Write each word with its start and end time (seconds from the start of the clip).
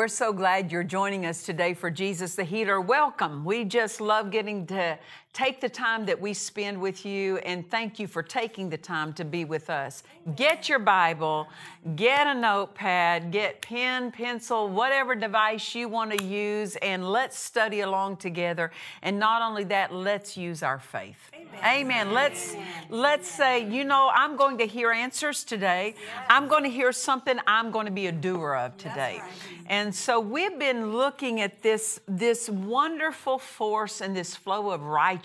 We're 0.00 0.08
so 0.08 0.32
glad 0.32 0.72
you're 0.72 0.82
joining 0.82 1.26
us 1.26 1.42
today 1.42 1.74
for 1.74 1.90
Jesus 1.90 2.34
the 2.34 2.42
Healer. 2.42 2.80
Welcome. 2.80 3.44
We 3.44 3.66
just 3.66 4.00
love 4.00 4.30
getting 4.30 4.66
to 4.68 4.98
take 5.32 5.60
the 5.60 5.68
time 5.68 6.06
that 6.06 6.20
we 6.20 6.34
spend 6.34 6.80
with 6.80 7.06
you 7.06 7.38
and 7.38 7.68
thank 7.70 8.00
you 8.00 8.08
for 8.08 8.22
taking 8.22 8.68
the 8.68 8.76
time 8.76 9.12
to 9.12 9.24
be 9.24 9.44
with 9.44 9.70
us. 9.70 10.02
Get 10.34 10.68
your 10.68 10.80
Bible, 10.80 11.46
get 11.94 12.26
a 12.26 12.34
notepad, 12.34 13.30
get 13.30 13.62
pen, 13.62 14.10
pencil, 14.10 14.68
whatever 14.68 15.14
device 15.14 15.74
you 15.74 15.88
want 15.88 16.18
to 16.18 16.24
use, 16.24 16.74
and 16.76 17.08
let's 17.08 17.38
study 17.38 17.80
along 17.80 18.16
together. 18.16 18.72
And 19.02 19.20
not 19.20 19.40
only 19.40 19.64
that, 19.64 19.94
let's 19.94 20.36
use 20.36 20.64
our 20.64 20.80
faith. 20.80 21.30
Amen. 21.64 22.12
Let's 22.12 22.56
let's 22.88 23.28
say, 23.28 23.68
you 23.68 23.84
know, 23.84 24.10
I'm 24.12 24.36
going 24.36 24.58
to 24.58 24.66
hear 24.66 24.90
answers 24.90 25.44
today. 25.44 25.94
I'm 26.28 26.48
going 26.48 26.64
to 26.64 26.70
hear 26.70 26.92
something 26.92 27.38
I'm 27.46 27.70
going 27.70 27.86
to 27.86 27.92
be 27.92 28.08
a 28.08 28.12
doer 28.12 28.56
of 28.56 28.76
today. 28.76 29.22
And 29.66 29.94
so 29.94 30.18
we've 30.18 30.58
been 30.58 30.92
looking 30.92 31.40
at 31.40 31.62
this 31.62 32.00
this 32.08 32.48
wonderful 32.48 33.38
force 33.38 34.00
and 34.00 34.16
this 34.16 34.34
flow 34.34 34.70
of 34.70 34.82
righteousness 34.82 35.19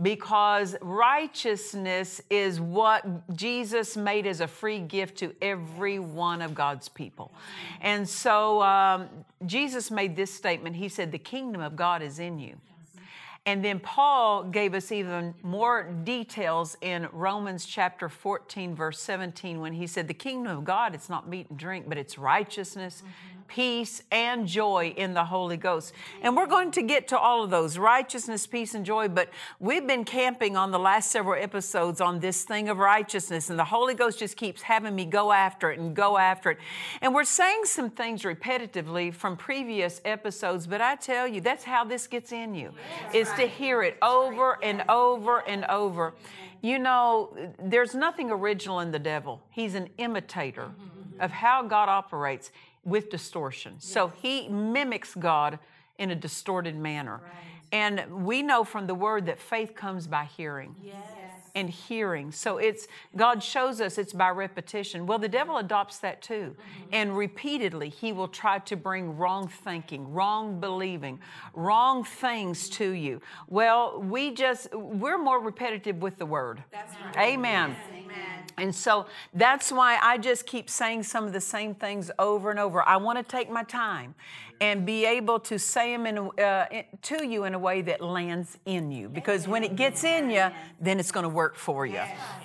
because 0.00 0.76
righteousness 0.80 2.20
is 2.30 2.60
what 2.60 3.04
Jesus 3.36 3.96
made 3.96 4.26
as 4.26 4.40
a 4.40 4.48
free 4.48 4.80
gift 4.80 5.18
to 5.18 5.34
every 5.42 5.98
one 5.98 6.42
of 6.42 6.54
God's 6.54 6.88
people. 6.88 7.32
And 7.80 8.08
so 8.08 8.62
um, 8.62 9.08
Jesus 9.46 9.90
made 9.90 10.16
this 10.16 10.32
statement. 10.32 10.76
He 10.76 10.88
said, 10.88 11.12
"The 11.12 11.18
kingdom 11.18 11.60
of 11.60 11.76
God 11.76 12.02
is 12.02 12.18
in 12.18 12.38
you." 12.38 12.56
And 13.44 13.64
then 13.64 13.80
Paul 13.80 14.44
gave 14.44 14.72
us 14.72 14.92
even 14.92 15.34
more 15.42 15.82
details 16.04 16.76
in 16.80 17.08
Romans 17.12 17.66
chapter 17.66 18.08
14, 18.08 18.76
verse 18.76 19.00
17, 19.00 19.60
when 19.60 19.72
he 19.72 19.88
said, 19.88 20.06
The 20.06 20.14
kingdom 20.14 20.56
of 20.56 20.64
God, 20.64 20.94
it's 20.94 21.08
not 21.08 21.28
meat 21.28 21.50
and 21.50 21.58
drink, 21.58 21.88
but 21.88 21.98
it's 21.98 22.18
righteousness, 22.18 23.02
peace, 23.52 24.02
and 24.10 24.46
joy 24.46 24.94
in 24.96 25.12
the 25.12 25.26
Holy 25.26 25.58
Ghost. 25.58 25.92
And 26.22 26.34
we're 26.34 26.46
going 26.46 26.70
to 26.70 26.80
get 26.80 27.08
to 27.08 27.18
all 27.18 27.44
of 27.44 27.50
those 27.50 27.76
righteousness, 27.76 28.46
peace, 28.46 28.74
and 28.74 28.82
joy, 28.82 29.08
but 29.08 29.28
we've 29.60 29.86
been 29.86 30.04
camping 30.04 30.56
on 30.56 30.70
the 30.70 30.78
last 30.78 31.10
several 31.10 31.40
episodes 31.40 32.00
on 32.00 32.20
this 32.20 32.44
thing 32.44 32.70
of 32.70 32.78
righteousness, 32.78 33.50
and 33.50 33.58
the 33.58 33.64
Holy 33.64 33.94
Ghost 33.94 34.18
just 34.18 34.38
keeps 34.38 34.62
having 34.62 34.94
me 34.94 35.04
go 35.04 35.32
after 35.32 35.70
it 35.70 35.78
and 35.78 35.94
go 35.94 36.16
after 36.16 36.52
it. 36.52 36.58
And 37.02 37.14
we're 37.14 37.24
saying 37.24 37.66
some 37.66 37.90
things 37.90 38.22
repetitively 38.22 39.12
from 39.12 39.36
previous 39.36 40.00
episodes, 40.06 40.66
but 40.66 40.80
I 40.80 40.96
tell 40.96 41.28
you, 41.28 41.42
that's 41.42 41.64
how 41.64 41.84
this 41.84 42.06
gets 42.06 42.32
in 42.32 42.54
you, 42.54 42.72
is 43.12 43.30
to 43.32 43.46
hear 43.46 43.82
it 43.82 43.98
over 44.00 44.58
and 44.64 44.82
over 44.88 45.40
and 45.46 45.66
over. 45.66 46.14
You 46.62 46.78
know, 46.78 47.36
there's 47.62 47.94
nothing 47.94 48.30
original 48.30 48.80
in 48.80 48.92
the 48.92 48.98
devil. 48.98 49.42
He's 49.50 49.74
an 49.74 49.90
imitator 49.98 50.70
of 51.20 51.30
how 51.30 51.62
God 51.62 51.90
operates 51.90 52.50
with 52.84 53.10
distortion. 53.10 53.76
So 53.78 54.08
he 54.08 54.48
mimics 54.48 55.14
God 55.14 55.58
in 55.98 56.10
a 56.10 56.16
distorted 56.16 56.76
manner. 56.76 57.20
And 57.70 58.24
we 58.24 58.42
know 58.42 58.64
from 58.64 58.86
the 58.86 58.94
word 58.94 59.26
that 59.26 59.38
faith 59.38 59.74
comes 59.74 60.06
by 60.06 60.24
hearing 60.24 60.74
and 61.54 61.68
hearing. 61.68 62.32
So 62.32 62.58
it's 62.58 62.86
God 63.16 63.42
shows 63.42 63.80
us 63.80 63.98
it's 63.98 64.12
by 64.12 64.30
repetition. 64.30 65.06
Well, 65.06 65.18
the 65.18 65.28
devil 65.28 65.58
adopts 65.58 65.98
that 65.98 66.22
too. 66.22 66.56
Mm-hmm. 66.56 66.88
And 66.92 67.16
repeatedly 67.16 67.88
he 67.88 68.12
will 68.12 68.28
try 68.28 68.58
to 68.60 68.76
bring 68.76 69.16
wrong 69.16 69.48
thinking, 69.48 70.12
wrong 70.12 70.60
believing, 70.60 71.20
wrong 71.54 72.04
things 72.04 72.68
to 72.70 72.90
you. 72.90 73.20
Well, 73.48 74.00
we 74.00 74.32
just 74.32 74.74
we're 74.74 75.18
more 75.18 75.40
repetitive 75.40 76.00
with 76.02 76.18
the 76.18 76.26
word. 76.26 76.62
That's 76.70 76.94
right. 77.04 77.34
Amen. 77.34 77.76
And 78.58 78.74
so 78.74 79.06
that's 79.34 79.72
why 79.72 79.98
I 80.02 80.18
just 80.18 80.46
keep 80.46 80.68
saying 80.70 81.04
some 81.04 81.24
of 81.24 81.32
the 81.32 81.40
same 81.40 81.74
things 81.74 82.10
over 82.18 82.50
and 82.50 82.58
over. 82.58 82.82
I 82.86 82.96
want 82.96 83.18
to 83.18 83.24
take 83.24 83.50
my 83.50 83.64
time 83.64 84.14
and 84.60 84.86
be 84.86 85.04
able 85.04 85.40
to 85.40 85.58
say 85.58 85.90
them 85.90 86.06
in, 86.06 86.18
uh, 86.18 86.66
to 87.02 87.26
you 87.26 87.44
in 87.44 87.54
a 87.54 87.58
way 87.58 87.82
that 87.82 88.00
lands 88.00 88.58
in 88.64 88.92
you. 88.92 89.08
Because 89.08 89.48
when 89.48 89.64
it 89.64 89.74
gets 89.74 90.04
in 90.04 90.30
you, 90.30 90.50
then 90.80 91.00
it's 91.00 91.10
going 91.10 91.24
to 91.24 91.28
work 91.28 91.56
for 91.56 91.84
you. 91.84 92.00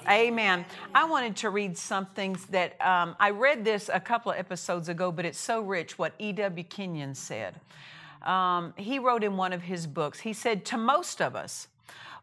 Amen. 0.10 0.66
I 0.96 1.06
wanted 1.06 1.36
to 1.38 1.52
read 1.52 1.78
something 1.78 2.36
that 2.50 2.80
um, 2.82 3.16
I 3.20 3.30
read 3.30 3.64
this 3.64 3.88
a 3.94 4.00
couple 4.00 4.32
of 4.32 4.40
episodes 4.40 4.90
ago, 4.90 5.12
but 5.12 5.26
it's 5.26 5.38
so 5.38 5.62
rich 5.62 6.00
what 6.00 6.14
E.W. 6.18 6.64
Kenyon 6.64 7.14
said. 7.14 7.54
Um, 8.24 8.74
he 8.78 8.98
wrote 8.98 9.24
in 9.24 9.38
one 9.38 9.54
of 9.54 9.62
his 9.62 9.86
books, 9.86 10.20
he 10.20 10.34
said, 10.34 10.66
To 10.66 10.78
most 10.78 11.22
of 11.22 11.36
us, 11.36 11.68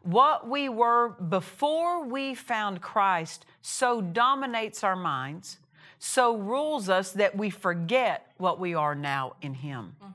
what 0.05 0.47
we 0.47 0.69
were 0.69 1.09
before 1.09 2.05
we 2.05 2.35
found 2.35 2.81
Christ 2.81 3.45
so 3.61 4.01
dominates 4.01 4.83
our 4.83 4.95
minds, 4.95 5.57
so 5.97 6.37
rules 6.37 6.89
us 6.89 7.11
that 7.13 7.35
we 7.35 7.49
forget 7.49 8.31
what 8.37 8.59
we 8.59 8.75
are 8.75 8.93
now 8.93 9.35
in 9.41 9.55
Him. 9.55 9.95
Mm-hmm. 10.01 10.11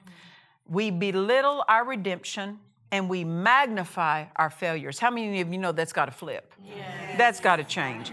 We 0.72 0.90
belittle 0.92 1.64
our 1.68 1.84
redemption 1.84 2.60
and 2.92 3.08
we 3.08 3.24
magnify 3.24 4.26
our 4.36 4.50
failures. 4.50 4.98
How 4.98 5.10
many 5.10 5.40
of 5.40 5.52
you 5.52 5.58
know 5.58 5.72
that's 5.72 5.92
got 5.92 6.06
to 6.06 6.12
flip? 6.12 6.52
That's 7.16 7.40
got 7.40 7.56
to 7.56 7.64
change. 7.64 8.12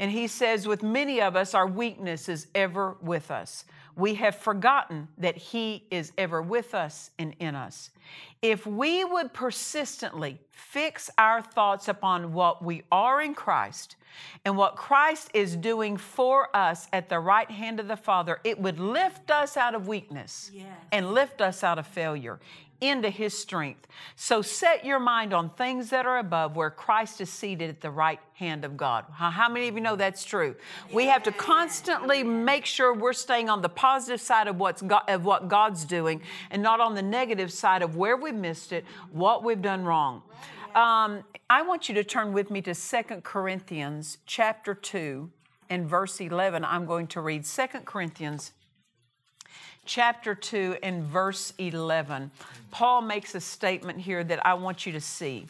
And 0.00 0.10
he 0.10 0.28
says, 0.28 0.66
with 0.66 0.82
many 0.82 1.20
of 1.20 1.36
us, 1.36 1.52
our 1.52 1.66
weakness 1.66 2.30
is 2.30 2.46
ever 2.54 2.96
with 3.02 3.30
us. 3.30 3.66
We 3.96 4.14
have 4.14 4.34
forgotten 4.34 5.08
that 5.18 5.36
he 5.36 5.84
is 5.90 6.12
ever 6.16 6.40
with 6.40 6.74
us 6.74 7.10
and 7.18 7.36
in 7.38 7.54
us. 7.54 7.90
If 8.40 8.66
we 8.66 9.04
would 9.04 9.34
persistently 9.34 10.40
fix 10.52 11.10
our 11.18 11.42
thoughts 11.42 11.86
upon 11.86 12.32
what 12.32 12.64
we 12.64 12.82
are 12.90 13.20
in 13.20 13.34
Christ 13.34 13.96
and 14.46 14.56
what 14.56 14.74
Christ 14.74 15.32
is 15.34 15.54
doing 15.54 15.98
for 15.98 16.48
us 16.56 16.88
at 16.94 17.10
the 17.10 17.20
right 17.20 17.50
hand 17.50 17.78
of 17.78 17.86
the 17.86 17.96
Father, 17.96 18.40
it 18.42 18.58
would 18.58 18.80
lift 18.80 19.30
us 19.30 19.58
out 19.58 19.74
of 19.74 19.86
weakness 19.86 20.50
and 20.92 21.12
lift 21.12 21.42
us 21.42 21.62
out 21.62 21.78
of 21.78 21.86
failure 21.86 22.40
into 22.80 23.10
his 23.10 23.36
strength. 23.36 23.86
So 24.16 24.42
set 24.42 24.84
your 24.84 24.98
mind 24.98 25.32
on 25.32 25.50
things 25.50 25.90
that 25.90 26.06
are 26.06 26.18
above 26.18 26.56
where 26.56 26.70
Christ 26.70 27.20
is 27.20 27.30
seated 27.30 27.68
at 27.68 27.80
the 27.80 27.90
right 27.90 28.20
hand 28.34 28.64
of 28.64 28.76
God. 28.76 29.04
How 29.12 29.48
many 29.48 29.68
of 29.68 29.74
you 29.74 29.80
know 29.80 29.96
that's 29.96 30.24
true? 30.24 30.54
We 30.92 31.06
have 31.06 31.22
to 31.24 31.32
constantly 31.32 32.22
make 32.22 32.64
sure 32.64 32.94
we're 32.94 33.12
staying 33.12 33.48
on 33.48 33.62
the 33.62 33.68
positive 33.68 34.20
side 34.20 34.48
of 34.48 34.58
what's 34.58 34.82
God, 34.82 35.02
of 35.08 35.24
what 35.24 35.48
God's 35.48 35.84
doing 35.84 36.22
and 36.50 36.62
not 36.62 36.80
on 36.80 36.94
the 36.94 37.02
negative 37.02 37.52
side 37.52 37.82
of 37.82 37.96
where 37.96 38.16
we've 38.16 38.34
missed 38.34 38.72
it, 38.72 38.84
what 39.12 39.44
we've 39.44 39.62
done 39.62 39.84
wrong. 39.84 40.22
Um, 40.74 41.24
I 41.48 41.62
want 41.62 41.88
you 41.88 41.94
to 41.96 42.04
turn 42.04 42.32
with 42.32 42.50
me 42.50 42.62
to 42.62 42.74
Second 42.74 43.24
Corinthians 43.24 44.18
chapter 44.24 44.72
2 44.72 45.28
and 45.68 45.86
verse 45.86 46.20
11. 46.20 46.64
I'm 46.64 46.86
going 46.86 47.08
to 47.08 47.20
read 47.20 47.44
Second 47.44 47.86
Corinthians 47.86 48.52
chapter 49.90 50.36
2 50.36 50.76
and 50.84 51.02
verse 51.02 51.52
11. 51.58 52.30
Paul 52.70 53.02
makes 53.02 53.34
a 53.34 53.40
statement 53.40 53.98
here 53.98 54.22
that 54.22 54.46
I 54.46 54.54
want 54.54 54.86
you 54.86 54.92
to 54.92 55.00
see. 55.00 55.48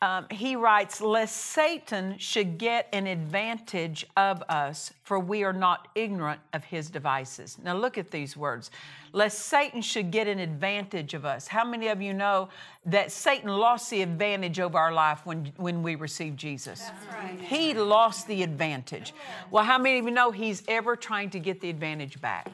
Um, 0.00 0.26
he 0.30 0.54
writes, 0.54 1.00
Lest 1.00 1.36
Satan 1.36 2.18
should 2.18 2.56
get 2.56 2.88
an 2.92 3.08
advantage 3.08 4.06
of 4.16 4.44
us, 4.48 4.92
for 5.02 5.18
we 5.18 5.42
are 5.42 5.52
not 5.52 5.88
ignorant 5.96 6.40
of 6.52 6.62
his 6.62 6.88
devices. 6.88 7.58
Now, 7.64 7.74
look 7.74 7.98
at 7.98 8.12
these 8.12 8.36
words. 8.36 8.70
Lest 9.12 9.40
Satan 9.40 9.82
should 9.82 10.12
get 10.12 10.28
an 10.28 10.38
advantage 10.38 11.12
of 11.12 11.24
us. 11.24 11.48
How 11.48 11.64
many 11.64 11.88
of 11.88 12.00
you 12.00 12.12
know 12.12 12.50
that 12.84 13.10
Satan 13.10 13.48
lost 13.48 13.90
the 13.90 14.02
advantage 14.02 14.60
over 14.60 14.78
our 14.78 14.92
life 14.92 15.26
when, 15.26 15.50
when 15.56 15.82
we 15.82 15.96
received 15.96 16.38
Jesus? 16.38 16.92
He 17.40 17.74
lost 17.74 18.28
the 18.28 18.44
advantage. 18.44 19.14
Well, 19.50 19.64
how 19.64 19.78
many 19.78 19.98
of 19.98 20.04
you 20.04 20.12
know 20.12 20.30
he's 20.30 20.62
ever 20.68 20.94
trying 20.94 21.30
to 21.30 21.40
get 21.40 21.60
the 21.60 21.70
advantage 21.70 22.20
back? 22.20 22.52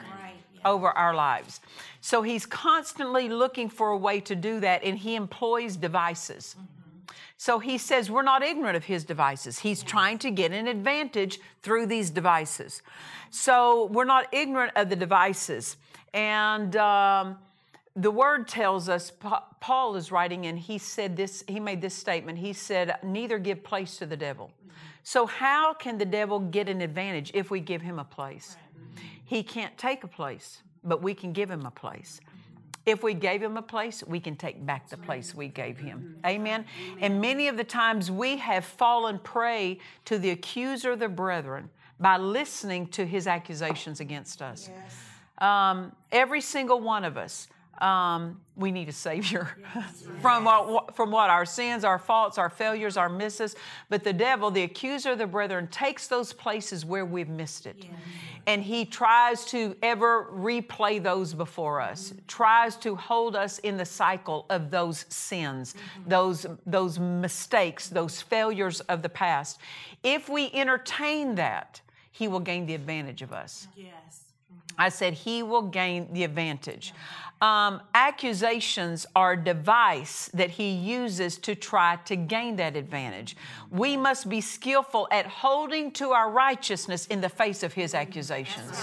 Over 0.64 0.88
our 0.88 1.14
lives. 1.14 1.60
So 2.00 2.22
he's 2.22 2.46
constantly 2.46 3.28
looking 3.28 3.68
for 3.68 3.90
a 3.90 3.96
way 3.96 4.20
to 4.20 4.34
do 4.34 4.60
that, 4.60 4.82
and 4.84 4.98
he 4.98 5.14
employs 5.14 5.76
devices. 5.76 6.56
So 7.36 7.58
he 7.58 7.76
says 7.76 8.08
we're 8.08 8.22
not 8.22 8.42
ignorant 8.42 8.76
of 8.76 8.84
his 8.84 9.04
devices. 9.04 9.58
He's 9.58 9.82
trying 9.82 10.18
to 10.18 10.30
get 10.30 10.52
an 10.52 10.68
advantage 10.68 11.40
through 11.62 11.86
these 11.86 12.08
devices. 12.10 12.82
So 13.30 13.86
we're 13.86 14.04
not 14.04 14.32
ignorant 14.32 14.72
of 14.76 14.88
the 14.90 14.96
devices. 14.96 15.76
And 16.14 16.76
um, 16.76 17.38
the 17.96 18.10
word 18.10 18.46
tells 18.46 18.88
us, 18.88 19.10
Paul 19.60 19.96
is 19.96 20.12
writing, 20.12 20.46
and 20.46 20.58
he 20.58 20.78
said 20.78 21.16
this, 21.16 21.42
he 21.48 21.58
made 21.58 21.80
this 21.80 21.94
statement. 21.94 22.38
He 22.38 22.52
said, 22.52 22.96
Neither 23.02 23.38
give 23.38 23.64
place 23.64 23.96
to 23.98 24.06
the 24.06 24.16
devil. 24.16 24.52
So, 25.04 25.26
how 25.26 25.74
can 25.74 25.98
the 25.98 26.04
devil 26.04 26.38
get 26.38 26.68
an 26.68 26.80
advantage 26.80 27.30
if 27.34 27.50
we 27.50 27.60
give 27.60 27.82
him 27.82 27.98
a 27.98 28.04
place? 28.04 28.56
He 29.24 29.42
can't 29.42 29.76
take 29.78 30.04
a 30.04 30.08
place, 30.08 30.62
but 30.84 31.02
we 31.02 31.14
can 31.14 31.32
give 31.32 31.50
him 31.50 31.66
a 31.66 31.70
place. 31.70 32.20
If 32.84 33.02
we 33.02 33.14
gave 33.14 33.42
him 33.42 33.56
a 33.56 33.62
place, 33.62 34.02
we 34.06 34.18
can 34.18 34.34
take 34.34 34.64
back 34.66 34.88
the 34.88 34.96
place 34.96 35.34
we 35.34 35.48
gave 35.48 35.78
him. 35.78 36.16
Amen. 36.26 36.64
And 37.00 37.20
many 37.20 37.46
of 37.46 37.56
the 37.56 37.64
times 37.64 38.10
we 38.10 38.36
have 38.38 38.64
fallen 38.64 39.20
prey 39.20 39.78
to 40.06 40.18
the 40.18 40.30
accuser 40.30 40.92
of 40.92 40.98
the 40.98 41.08
brethren 41.08 41.70
by 42.00 42.16
listening 42.16 42.88
to 42.88 43.06
his 43.06 43.28
accusations 43.28 44.00
against 44.00 44.42
us. 44.42 44.68
Um, 45.38 45.92
every 46.10 46.40
single 46.40 46.80
one 46.80 47.04
of 47.04 47.16
us 47.16 47.48
um, 47.80 48.40
we 48.56 48.70
need 48.70 48.88
a 48.88 48.92
Savior 48.92 49.56
yes. 49.74 50.04
from, 50.20 50.46
our, 50.46 50.86
from 50.94 51.10
what? 51.10 51.30
Our 51.30 51.46
sins, 51.46 51.84
our 51.84 51.98
faults, 51.98 52.38
our 52.38 52.50
failures, 52.50 52.96
our 52.96 53.08
misses. 53.08 53.56
But 53.88 54.04
the 54.04 54.12
devil, 54.12 54.50
the 54.50 54.62
accuser 54.62 55.12
of 55.12 55.18
the 55.18 55.26
brethren, 55.26 55.68
takes 55.68 56.06
those 56.06 56.32
places 56.32 56.84
where 56.84 57.04
we've 57.04 57.28
missed 57.28 57.66
it. 57.66 57.76
Yes. 57.80 57.90
And 58.46 58.62
he 58.62 58.84
tries 58.84 59.44
to 59.46 59.76
ever 59.82 60.28
replay 60.32 61.00
those 61.00 61.32
before 61.32 61.80
us, 61.80 62.10
mm-hmm. 62.10 62.18
tries 62.26 62.76
to 62.78 62.96
hold 62.96 63.36
us 63.36 63.58
in 63.60 63.76
the 63.76 63.84
cycle 63.84 64.46
of 64.50 64.70
those 64.70 65.04
sins, 65.08 65.74
mm-hmm. 65.74 66.08
those, 66.08 66.46
those 66.66 66.98
mistakes, 66.98 67.88
those 67.88 68.20
failures 68.20 68.80
of 68.82 69.02
the 69.02 69.08
past. 69.08 69.58
If 70.02 70.28
we 70.28 70.50
entertain 70.52 71.36
that, 71.36 71.80
he 72.10 72.28
will 72.28 72.40
gain 72.40 72.66
the 72.66 72.74
advantage 72.74 73.22
of 73.22 73.32
us. 73.32 73.68
Yes. 73.76 74.22
I 74.78 74.88
said 74.88 75.14
he 75.14 75.42
will 75.42 75.62
gain 75.62 76.12
the 76.12 76.24
advantage. 76.24 76.92
Um, 77.42 77.82
accusations 77.92 79.04
are 79.16 79.32
a 79.32 79.36
device 79.36 80.30
that 80.32 80.50
he 80.50 80.70
uses 80.70 81.38
to 81.38 81.56
try 81.56 81.96
to 82.04 82.14
gain 82.14 82.54
that 82.56 82.76
advantage. 82.76 83.36
We 83.68 83.96
must 83.96 84.28
be 84.28 84.40
skillful 84.40 85.08
at 85.10 85.26
holding 85.26 85.90
to 85.92 86.10
our 86.12 86.30
righteousness 86.30 87.06
in 87.06 87.20
the 87.20 87.28
face 87.28 87.64
of 87.64 87.72
his 87.72 87.94
accusations. 87.94 88.80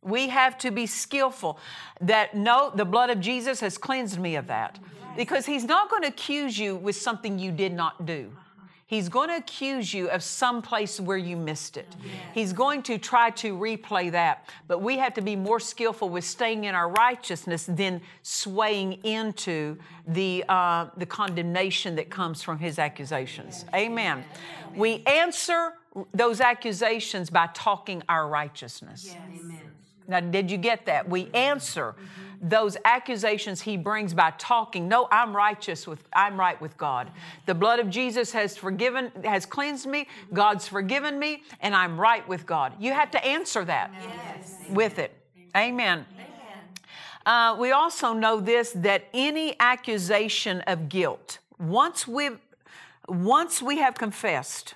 We 0.00 0.28
have 0.28 0.56
to 0.58 0.70
be 0.70 0.86
skillful 0.86 1.58
that 2.00 2.34
no, 2.34 2.72
the 2.74 2.86
blood 2.86 3.10
of 3.10 3.20
Jesus 3.20 3.60
has 3.60 3.76
cleansed 3.76 4.18
me 4.18 4.36
of 4.36 4.46
that. 4.46 4.78
Because 5.18 5.44
he's 5.44 5.64
not 5.64 5.90
going 5.90 6.02
to 6.02 6.08
accuse 6.08 6.58
you 6.58 6.76
with 6.76 6.96
something 6.96 7.38
you 7.38 7.52
did 7.52 7.74
not 7.74 8.06
do. 8.06 8.32
He's 8.88 9.08
going 9.08 9.30
to 9.30 9.36
accuse 9.36 9.92
you 9.92 10.08
of 10.10 10.22
some 10.22 10.62
place 10.62 11.00
where 11.00 11.16
you 11.16 11.36
missed 11.36 11.76
it. 11.76 11.88
Yes. 12.04 12.12
He's 12.32 12.52
going 12.52 12.84
to 12.84 12.98
try 12.98 13.30
to 13.30 13.56
replay 13.56 14.12
that. 14.12 14.48
But 14.68 14.80
we 14.80 14.96
have 14.98 15.12
to 15.14 15.20
be 15.20 15.34
more 15.34 15.58
skillful 15.58 16.08
with 16.08 16.24
staying 16.24 16.64
in 16.64 16.74
our 16.76 16.88
righteousness 16.88 17.66
than 17.66 18.00
swaying 18.22 19.04
into 19.04 19.76
the, 20.06 20.44
uh, 20.48 20.86
the 20.96 21.06
condemnation 21.06 21.96
that 21.96 22.10
comes 22.10 22.42
from 22.42 22.60
his 22.60 22.78
accusations. 22.78 23.64
Yes. 23.64 23.74
Amen. 23.74 24.24
Amen. 24.68 24.78
We 24.78 25.02
answer 25.06 25.72
those 26.14 26.40
accusations 26.40 27.28
by 27.28 27.48
talking 27.54 28.04
our 28.08 28.28
righteousness. 28.28 29.04
Yes. 29.06 29.16
Amen. 29.40 29.60
Now, 30.06 30.20
did 30.20 30.48
you 30.48 30.58
get 30.58 30.86
that? 30.86 31.08
We 31.08 31.28
answer. 31.34 31.96
Mm-hmm 31.98 32.25
those 32.40 32.76
accusations 32.84 33.62
he 33.62 33.76
brings 33.76 34.14
by 34.14 34.32
talking, 34.38 34.88
no, 34.88 35.08
I'm 35.10 35.34
righteous 35.34 35.86
with, 35.86 36.02
I'm 36.12 36.38
right 36.38 36.60
with 36.60 36.76
God. 36.76 37.10
The 37.46 37.54
blood 37.54 37.78
of 37.78 37.90
Jesus 37.90 38.32
has 38.32 38.56
forgiven, 38.56 39.10
has 39.24 39.46
cleansed 39.46 39.86
me, 39.86 40.08
God's 40.32 40.68
forgiven 40.68 41.18
me, 41.18 41.42
and 41.60 41.74
I'm 41.74 42.00
right 42.00 42.26
with 42.28 42.46
God. 42.46 42.74
You 42.78 42.92
have 42.92 43.10
to 43.12 43.24
answer 43.24 43.64
that 43.64 43.90
yes. 43.94 44.56
with 44.70 44.98
it. 44.98 45.12
Amen. 45.56 46.04
Uh, 47.24 47.56
we 47.58 47.72
also 47.72 48.12
know 48.12 48.38
this 48.38 48.70
that 48.70 49.08
any 49.12 49.56
accusation 49.58 50.60
of 50.62 50.88
guilt, 50.88 51.40
once 51.58 52.06
we 52.06 52.30
once 53.08 53.60
we 53.60 53.78
have 53.78 53.94
confessed, 53.94 54.74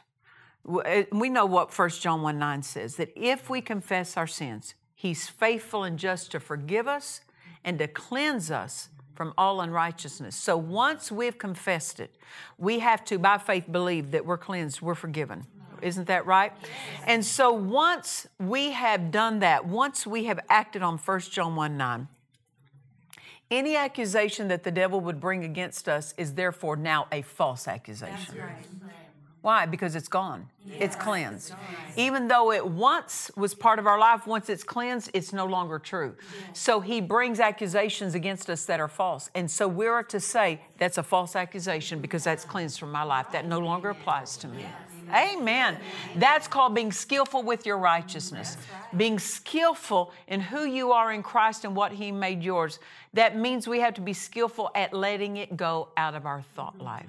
uh, 0.68 1.02
we 1.12 1.28
know 1.28 1.46
what 1.46 1.76
1 1.76 1.90
John 1.90 2.22
1 2.22 2.38
9 2.38 2.62
says 2.62 2.96
that 2.96 3.12
if 3.14 3.48
we 3.48 3.60
confess 3.60 4.16
our 4.16 4.26
sins, 4.26 4.74
He's 4.96 5.28
faithful 5.28 5.84
and 5.84 5.96
just 5.96 6.32
to 6.32 6.40
forgive 6.40 6.88
us 6.88 7.20
and 7.64 7.78
to 7.78 7.88
cleanse 7.88 8.50
us 8.50 8.88
from 9.14 9.34
all 9.36 9.60
unrighteousness. 9.60 10.34
So 10.34 10.56
once 10.56 11.12
we've 11.12 11.36
confessed 11.36 12.00
it, 12.00 12.16
we 12.56 12.78
have 12.78 13.04
to, 13.06 13.18
by 13.18 13.38
faith, 13.38 13.64
believe 13.70 14.12
that 14.12 14.24
we're 14.24 14.38
cleansed, 14.38 14.80
we're 14.80 14.94
forgiven. 14.94 15.46
Isn't 15.82 16.06
that 16.06 16.26
right? 16.26 16.52
And 17.06 17.24
so 17.24 17.52
once 17.52 18.26
we 18.38 18.70
have 18.70 19.10
done 19.10 19.40
that, 19.40 19.66
once 19.66 20.06
we 20.06 20.24
have 20.24 20.40
acted 20.48 20.82
on 20.82 20.98
1 20.98 21.20
John 21.20 21.56
1 21.56 21.76
9, 21.76 22.08
any 23.50 23.76
accusation 23.76 24.48
that 24.48 24.62
the 24.62 24.70
devil 24.70 25.00
would 25.00 25.20
bring 25.20 25.44
against 25.44 25.88
us 25.88 26.14
is 26.16 26.34
therefore 26.34 26.76
now 26.76 27.06
a 27.10 27.22
false 27.22 27.66
accusation. 27.66 28.36
Right. 28.38 28.66
Why? 29.42 29.64
Because 29.64 29.96
it's 29.96 30.08
gone. 30.08 30.48
It's 30.78 30.94
cleansed. 30.94 31.54
Even 31.96 32.28
though 32.28 32.52
it 32.52 32.66
once 32.66 33.30
was 33.36 33.54
part 33.54 33.78
of 33.78 33.86
our 33.86 33.98
life, 33.98 34.26
once 34.26 34.50
it's 34.50 34.62
cleansed, 34.62 35.10
it's 35.14 35.32
no 35.32 35.46
longer 35.46 35.78
true. 35.78 36.14
So 36.52 36.80
he 36.80 37.00
brings 37.00 37.40
accusations 37.40 38.14
against 38.14 38.50
us 38.50 38.66
that 38.66 38.80
are 38.80 38.88
false. 38.88 39.30
And 39.34 39.50
so 39.50 39.66
we're 39.66 40.02
to 40.04 40.20
say, 40.20 40.60
that's 40.76 40.98
a 40.98 41.02
false 41.02 41.34
accusation 41.36 42.00
because 42.00 42.22
that's 42.22 42.44
cleansed 42.44 42.78
from 42.78 42.92
my 42.92 43.02
life. 43.02 43.32
That 43.32 43.46
no 43.46 43.60
longer 43.60 43.90
applies 43.90 44.36
to 44.38 44.48
me. 44.48 44.66
Amen. 45.12 45.78
That's 46.16 46.46
called 46.46 46.74
being 46.74 46.92
skillful 46.92 47.42
with 47.42 47.66
your 47.66 47.78
righteousness. 47.78 48.56
Being 48.96 49.18
skillful 49.18 50.12
in 50.28 50.40
who 50.40 50.64
you 50.64 50.92
are 50.92 51.12
in 51.12 51.22
Christ 51.22 51.64
and 51.64 51.74
what 51.74 51.92
He 51.92 52.12
made 52.12 52.42
yours. 52.42 52.78
That 53.14 53.36
means 53.36 53.66
we 53.66 53.80
have 53.80 53.94
to 53.94 54.00
be 54.00 54.12
skillful 54.12 54.70
at 54.74 54.92
letting 54.92 55.38
it 55.38 55.56
go 55.56 55.88
out 55.96 56.14
of 56.14 56.26
our 56.26 56.42
thought 56.54 56.78
life. 56.78 57.06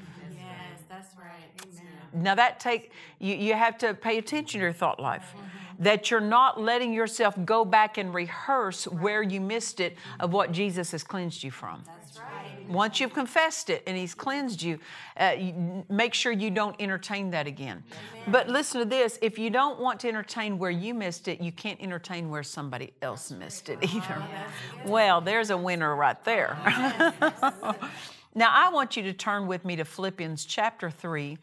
Now 2.13 2.35
that 2.35 2.59
take 2.59 2.91
you, 3.19 3.35
you 3.35 3.53
have 3.53 3.77
to 3.79 3.93
pay 3.93 4.17
attention 4.17 4.59
to 4.59 4.63
your 4.63 4.73
thought 4.73 4.99
life. 4.99 5.33
Mm-hmm. 5.35 5.47
That 5.83 6.11
you're 6.11 6.21
not 6.21 6.61
letting 6.61 6.93
yourself 6.93 7.35
go 7.43 7.65
back 7.65 7.97
and 7.97 8.13
rehearse 8.13 8.85
right. 8.85 9.01
where 9.01 9.23
you 9.23 9.41
missed 9.41 9.79
it 9.79 9.97
of 10.19 10.31
what 10.31 10.51
Jesus 10.51 10.91
has 10.91 11.03
cleansed 11.03 11.43
you 11.43 11.49
from. 11.49 11.81
That's 11.87 12.19
right. 12.19 12.69
Once 12.69 12.99
you've 12.99 13.13
confessed 13.13 13.71
it 13.71 13.81
and 13.87 13.97
He's 13.97 14.13
cleansed 14.13 14.61
you, 14.61 14.77
uh, 15.17 15.35
you 15.37 15.83
make 15.89 16.13
sure 16.13 16.31
you 16.31 16.51
don't 16.51 16.75
entertain 16.79 17.31
that 17.31 17.47
again. 17.47 17.83
Amen. 17.91 18.31
But 18.31 18.47
listen 18.47 18.79
to 18.79 18.85
this 18.85 19.17
if 19.23 19.39
you 19.39 19.49
don't 19.49 19.79
want 19.79 19.99
to 20.01 20.07
entertain 20.07 20.59
where 20.59 20.71
you 20.71 20.93
missed 20.93 21.27
it, 21.27 21.41
you 21.41 21.51
can't 21.51 21.81
entertain 21.81 22.29
where 22.29 22.43
somebody 22.43 22.93
else 23.01 23.31
missed 23.31 23.69
it 23.69 23.79
either. 23.81 24.23
Well, 24.85 25.19
there's 25.19 25.49
a 25.49 25.57
winner 25.57 25.95
right 25.95 26.23
there. 26.23 26.57
now, 28.35 28.51
I 28.51 28.69
want 28.71 28.95
you 28.95 29.03
to 29.03 29.13
turn 29.13 29.47
with 29.47 29.65
me 29.65 29.75
to 29.77 29.85
Philippians 29.85 30.45
chapter 30.45 30.91
3 30.91 31.39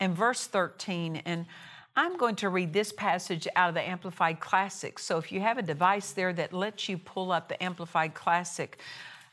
and 0.00 0.16
verse 0.16 0.46
13. 0.46 1.22
And 1.24 1.46
I'm 1.94 2.16
going 2.16 2.36
to 2.36 2.48
read 2.48 2.72
this 2.72 2.92
passage 2.92 3.46
out 3.54 3.68
of 3.68 3.74
the 3.74 3.86
Amplified 3.86 4.40
Classic. 4.40 4.98
So 4.98 5.18
if 5.18 5.30
you 5.30 5.40
have 5.40 5.58
a 5.58 5.62
device 5.62 6.12
there 6.12 6.32
that 6.32 6.52
lets 6.52 6.88
you 6.88 6.98
pull 6.98 7.30
up 7.30 7.48
the 7.48 7.62
Amplified 7.62 8.14
Classic, 8.14 8.78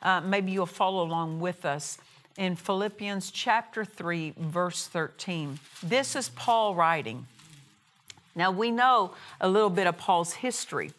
uh, 0.02 0.22
maybe 0.22 0.52
you'll 0.52 0.66
follow 0.66 1.04
along 1.04 1.40
with 1.40 1.66
us 1.66 1.98
in 2.38 2.56
Philippians 2.56 3.32
chapter 3.32 3.84
3, 3.84 4.34
verse 4.38 4.88
13. 4.88 5.60
This 5.82 6.16
is 6.16 6.30
Paul 6.30 6.76
writing. 6.76 7.26
Now 8.36 8.52
we 8.52 8.70
know 8.70 9.16
a 9.42 9.50
little 9.50 9.72
bit 9.72 9.88
of 9.88 9.98
Paul's 9.98 10.34
history. 10.34 10.92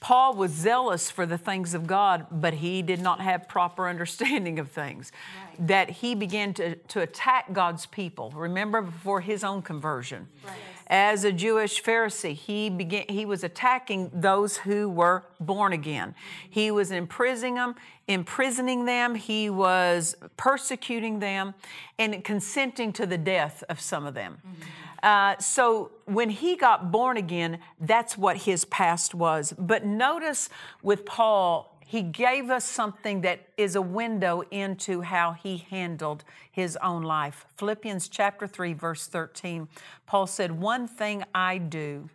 Paul 0.00 0.34
was 0.34 0.52
zealous 0.52 1.10
for 1.10 1.26
the 1.26 1.38
things 1.38 1.74
of 1.74 1.86
God, 1.86 2.26
but 2.30 2.54
he 2.54 2.82
did 2.82 3.00
not 3.00 3.20
have 3.20 3.48
proper 3.48 3.88
understanding 3.88 4.58
of 4.58 4.70
things. 4.70 5.10
Right. 5.50 5.66
That 5.66 5.90
he 5.90 6.14
began 6.14 6.54
to, 6.54 6.76
to 6.76 7.00
attack 7.00 7.52
God's 7.52 7.86
people. 7.86 8.30
Remember, 8.34 8.80
before 8.80 9.20
his 9.20 9.42
own 9.42 9.62
conversion. 9.62 10.28
Right. 10.44 10.54
As 10.90 11.24
a 11.24 11.32
Jewish 11.32 11.82
Pharisee, 11.82 12.34
he 12.34 12.70
began 12.70 13.04
he 13.08 13.26
was 13.26 13.44
attacking 13.44 14.10
those 14.12 14.58
who 14.58 14.88
were 14.88 15.24
born 15.38 15.72
again. 15.72 16.14
He 16.48 16.70
was 16.70 16.90
imprisoning 16.90 17.56
them, 17.56 17.74
imprisoning 18.06 18.86
them, 18.86 19.14
he 19.14 19.50
was 19.50 20.16
persecuting 20.36 21.18
them, 21.18 21.54
and 21.98 22.24
consenting 22.24 22.92
to 22.94 23.06
the 23.06 23.18
death 23.18 23.62
of 23.68 23.80
some 23.80 24.06
of 24.06 24.14
them. 24.14 24.38
Mm-hmm. 24.38 24.62
Uh, 25.02 25.38
so 25.38 25.92
when 26.06 26.30
he 26.30 26.56
got 26.56 26.90
born 26.90 27.16
again, 27.16 27.58
that's 27.80 28.18
what 28.18 28.38
his 28.38 28.64
past 28.64 29.14
was. 29.14 29.54
But 29.56 29.84
notice 29.84 30.48
with 30.82 31.04
Paul, 31.04 31.77
he 31.88 32.02
gave 32.02 32.50
us 32.50 32.66
something 32.66 33.22
that 33.22 33.40
is 33.56 33.74
a 33.74 33.80
window 33.80 34.42
into 34.50 35.00
how 35.00 35.32
he 35.32 35.56
handled 35.56 36.22
his 36.52 36.76
own 36.82 37.02
life. 37.02 37.46
Philippians 37.56 38.08
chapter 38.08 38.46
3, 38.46 38.74
verse 38.74 39.06
13, 39.06 39.68
Paul 40.04 40.26
said, 40.26 40.52
One 40.52 40.86
thing 40.86 41.24
I 41.34 41.56
do, 41.56 42.10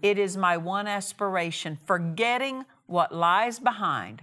it 0.00 0.16
is 0.16 0.36
my 0.36 0.56
one 0.56 0.86
aspiration, 0.86 1.76
forgetting 1.86 2.66
what 2.86 3.12
lies 3.12 3.58
behind 3.58 4.22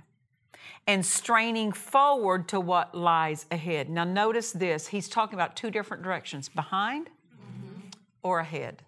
and 0.88 1.06
straining 1.06 1.74
forward 1.74 2.48
to 2.48 2.62
what 2.62 2.96
lies 2.96 3.46
ahead. 3.52 3.90
Now, 3.90 4.06
notice 4.06 4.54
this. 4.54 4.88
He's 4.88 5.10
talking 5.10 5.34
about 5.34 5.58
two 5.58 5.70
different 5.70 6.02
directions 6.02 6.48
behind 6.48 7.08
mm-hmm. 7.08 7.90
or 8.24 8.40
ahead. 8.40 8.84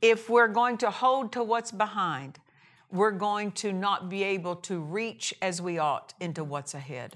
If 0.00 0.30
we're 0.30 0.46
going 0.46 0.78
to 0.78 0.90
hold 0.92 1.32
to 1.32 1.42
what's 1.42 1.72
behind, 1.72 2.38
we're 2.96 3.10
going 3.10 3.52
to 3.52 3.72
not 3.72 4.08
be 4.08 4.22
able 4.22 4.56
to 4.56 4.78
reach 4.78 5.34
as 5.42 5.60
we 5.60 5.78
ought 5.78 6.14
into 6.20 6.44
what's 6.44 6.74
ahead. 6.74 7.14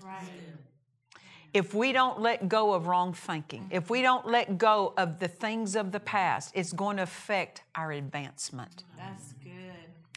If 1.53 1.75
we 1.75 1.93
don't 1.93 2.21
let 2.21 2.49
go 2.49 2.75
of 2.75 2.87
wrong 2.87 3.13
thinking, 3.13 3.67
if 3.71 3.91
we 3.91 4.03
don't 4.03 4.27
let 4.27 4.57
go 4.57 4.95
of 4.97 5.19
the 5.19 5.27
things 5.27 5.75
of 5.75 5.91
the 5.91 5.99
past, 5.99 6.53
it's 6.55 6.73
going 6.73 6.99
to 6.99 7.03
affect 7.03 7.63
our 7.75 7.91
advancement. 7.91 8.85
That's 8.97 9.33
good. 9.43 9.51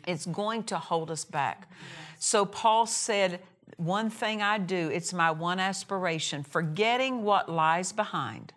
It's 0.06 0.28
going 0.28 0.64
to 0.66 0.78
hold 0.78 1.10
us 1.10 1.26
back. 1.26 1.72
So 2.20 2.46
Paul 2.46 2.86
said, 2.86 3.40
One 3.78 4.12
thing 4.12 4.44
I 4.44 4.60
do, 4.60 4.90
it's 4.90 5.12
my 5.12 5.32
one 5.32 5.60
aspiration, 5.60 6.44
forgetting 6.44 7.24
what 7.24 7.50
lies 7.50 7.92
behind 7.92 8.54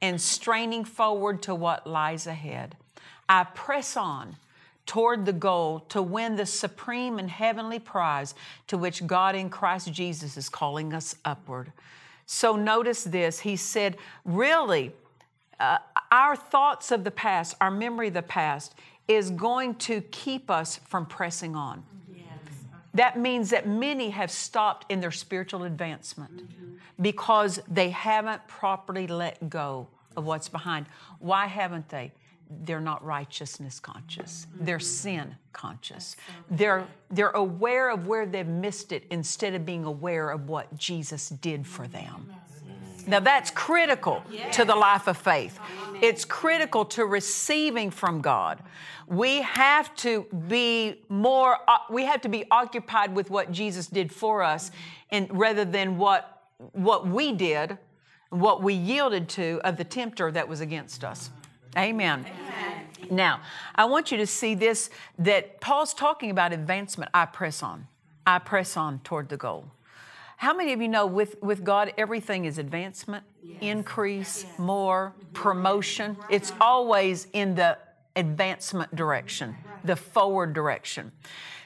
and 0.00 0.20
straining 0.20 0.84
forward 0.84 1.42
to 1.42 1.54
what 1.54 1.86
lies 1.86 2.26
ahead. 2.26 2.76
I 3.28 3.44
press 3.44 3.96
on 3.96 4.36
toward 4.86 5.26
the 5.26 5.32
goal 5.32 5.80
to 5.88 6.00
win 6.00 6.36
the 6.36 6.46
supreme 6.46 7.18
and 7.18 7.28
heavenly 7.28 7.78
prize 7.78 8.34
to 8.68 8.78
which 8.78 9.06
God 9.06 9.34
in 9.34 9.50
Christ 9.50 9.92
Jesus 9.92 10.36
is 10.36 10.48
calling 10.48 10.92
us 10.94 11.16
upward. 11.24 11.72
So 12.24 12.56
notice 12.56 13.04
this. 13.04 13.40
He 13.40 13.56
said, 13.56 13.96
really, 14.24 14.92
uh, 15.60 15.78
our 16.10 16.36
thoughts 16.36 16.90
of 16.90 17.04
the 17.04 17.10
past, 17.10 17.56
our 17.60 17.70
memory 17.70 18.08
of 18.08 18.14
the 18.14 18.22
past, 18.22 18.74
is 19.08 19.30
going 19.30 19.74
to 19.76 20.00
keep 20.00 20.50
us 20.50 20.76
from 20.76 21.06
pressing 21.06 21.54
on. 21.54 21.82
Yes. 22.12 22.26
That 22.94 23.18
means 23.18 23.50
that 23.50 23.68
many 23.68 24.10
have 24.10 24.30
stopped 24.30 24.90
in 24.90 25.00
their 25.00 25.12
spiritual 25.12 25.64
advancement 25.64 26.42
because 27.00 27.60
they 27.68 27.90
haven't 27.90 28.46
properly 28.48 29.06
let 29.06 29.48
go 29.48 29.86
of 30.16 30.24
what's 30.24 30.48
behind. 30.48 30.86
Why 31.18 31.46
haven't 31.46 31.88
they? 31.88 32.12
They're 32.48 32.80
not 32.80 33.04
righteousness 33.04 33.80
conscious. 33.80 34.46
They're 34.58 34.78
sin 34.80 35.36
conscious. 35.52 36.16
They're, 36.50 36.86
they're 37.10 37.30
aware 37.30 37.90
of 37.90 38.06
where 38.06 38.26
they've 38.26 38.46
missed 38.46 38.92
it 38.92 39.04
instead 39.10 39.54
of 39.54 39.66
being 39.66 39.84
aware 39.84 40.30
of 40.30 40.48
what 40.48 40.76
Jesus 40.76 41.28
did 41.28 41.66
for 41.66 41.86
them. 41.88 42.32
Now, 43.06 43.20
that's 43.20 43.50
critical 43.50 44.22
to 44.52 44.64
the 44.64 44.74
life 44.74 45.06
of 45.06 45.16
faith. 45.16 45.58
It's 46.02 46.24
critical 46.24 46.84
to 46.86 47.06
receiving 47.06 47.90
from 47.90 48.20
God. 48.20 48.62
We 49.06 49.42
have 49.42 49.94
to 49.96 50.26
be 50.48 51.02
more, 51.08 51.58
uh, 51.68 51.78
we 51.88 52.04
have 52.04 52.20
to 52.22 52.28
be 52.28 52.44
occupied 52.50 53.14
with 53.14 53.30
what 53.30 53.52
Jesus 53.52 53.86
did 53.86 54.12
for 54.12 54.42
us 54.42 54.72
and 55.10 55.28
rather 55.38 55.64
than 55.64 55.96
what, 55.96 56.48
what 56.72 57.06
we 57.06 57.32
did, 57.32 57.78
what 58.30 58.62
we 58.62 58.74
yielded 58.74 59.28
to 59.30 59.60
of 59.62 59.76
the 59.76 59.84
tempter 59.84 60.32
that 60.32 60.48
was 60.48 60.60
against 60.60 61.04
us. 61.04 61.30
Amen. 61.76 62.26
Now, 63.10 63.40
I 63.74 63.84
want 63.84 64.10
you 64.10 64.18
to 64.18 64.26
see 64.26 64.54
this 64.54 64.90
that 65.18 65.60
Paul's 65.60 65.94
talking 65.94 66.30
about 66.30 66.52
advancement. 66.52 67.10
I 67.14 67.26
press 67.26 67.62
on. 67.62 67.86
I 68.26 68.38
press 68.38 68.76
on 68.76 69.00
toward 69.00 69.28
the 69.28 69.36
goal. 69.36 69.70
How 70.38 70.54
many 70.54 70.72
of 70.72 70.82
you 70.82 70.88
know 70.88 71.06
with, 71.06 71.40
with 71.42 71.64
God, 71.64 71.94
everything 71.96 72.44
is 72.44 72.58
advancement, 72.58 73.24
increase, 73.60 74.44
more, 74.58 75.14
promotion? 75.32 76.16
It's 76.28 76.52
always 76.60 77.26
in 77.32 77.54
the 77.54 77.78
advancement 78.16 78.94
direction, 78.94 79.56
the 79.86 79.96
forward 79.96 80.52
direction. 80.52 81.12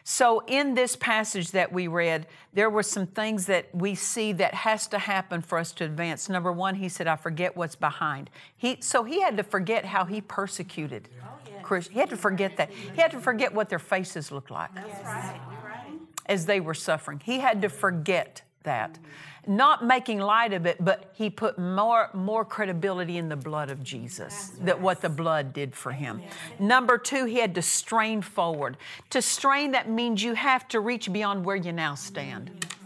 So, 0.02 0.42
in 0.46 0.74
this 0.74 0.96
passage 0.96 1.50
that 1.52 1.72
we 1.72 1.86
read, 1.86 2.26
there 2.52 2.70
were 2.70 2.82
some 2.82 3.06
things 3.06 3.46
that 3.46 3.72
we 3.74 3.94
see 3.94 4.32
that 4.32 4.54
has 4.54 4.86
to 4.88 4.98
happen 4.98 5.42
for 5.42 5.58
us 5.58 5.72
to 5.72 5.84
advance. 5.84 6.28
Number 6.28 6.50
one, 6.50 6.74
he 6.74 6.88
said, 6.88 7.06
I 7.06 7.16
forget 7.16 7.56
what's 7.56 7.76
behind. 7.76 8.30
He, 8.56 8.78
so, 8.80 9.04
he 9.04 9.20
had 9.20 9.36
to 9.36 9.42
forget 9.42 9.84
how 9.84 10.06
he 10.06 10.20
persecuted 10.20 11.08
oh, 11.22 11.62
Christians. 11.62 11.94
He 11.94 12.00
had 12.00 12.10
to 12.10 12.16
forget 12.16 12.56
that. 12.56 12.70
He 12.72 13.00
had 13.00 13.10
to 13.12 13.20
forget 13.20 13.54
what 13.54 13.68
their 13.68 13.78
faces 13.78 14.32
looked 14.32 14.50
like 14.50 14.70
as 16.26 16.46
they 16.46 16.60
were 16.60 16.74
suffering. 16.74 17.20
He 17.22 17.40
had 17.40 17.62
to 17.62 17.68
forget 17.68 18.42
that. 18.62 18.92
Mm-hmm. 18.92 19.56
Not 19.56 19.84
making 19.84 20.20
light 20.20 20.52
of 20.52 20.66
it, 20.66 20.76
but 20.84 21.12
he 21.14 21.30
put 21.30 21.58
more, 21.58 22.10
more 22.12 22.44
credibility 22.44 23.16
in 23.16 23.28
the 23.28 23.36
blood 23.36 23.70
of 23.70 23.82
Jesus, 23.82 24.52
that 24.60 24.80
what 24.80 25.00
the 25.00 25.08
blood 25.08 25.52
did 25.54 25.74
for 25.74 25.92
him. 25.92 26.20
Number 26.58 26.98
two, 26.98 27.24
he 27.24 27.38
had 27.38 27.54
to 27.54 27.62
strain 27.62 28.20
forward. 28.20 28.76
To 29.10 29.22
strain, 29.22 29.72
that 29.72 29.88
means 29.88 30.22
you 30.22 30.34
have 30.34 30.68
to 30.68 30.80
reach 30.80 31.10
beyond 31.10 31.44
where 31.44 31.56
you 31.56 31.72
now 31.72 31.94
stand. 31.94 32.50
Mm-hmm. 32.50 32.79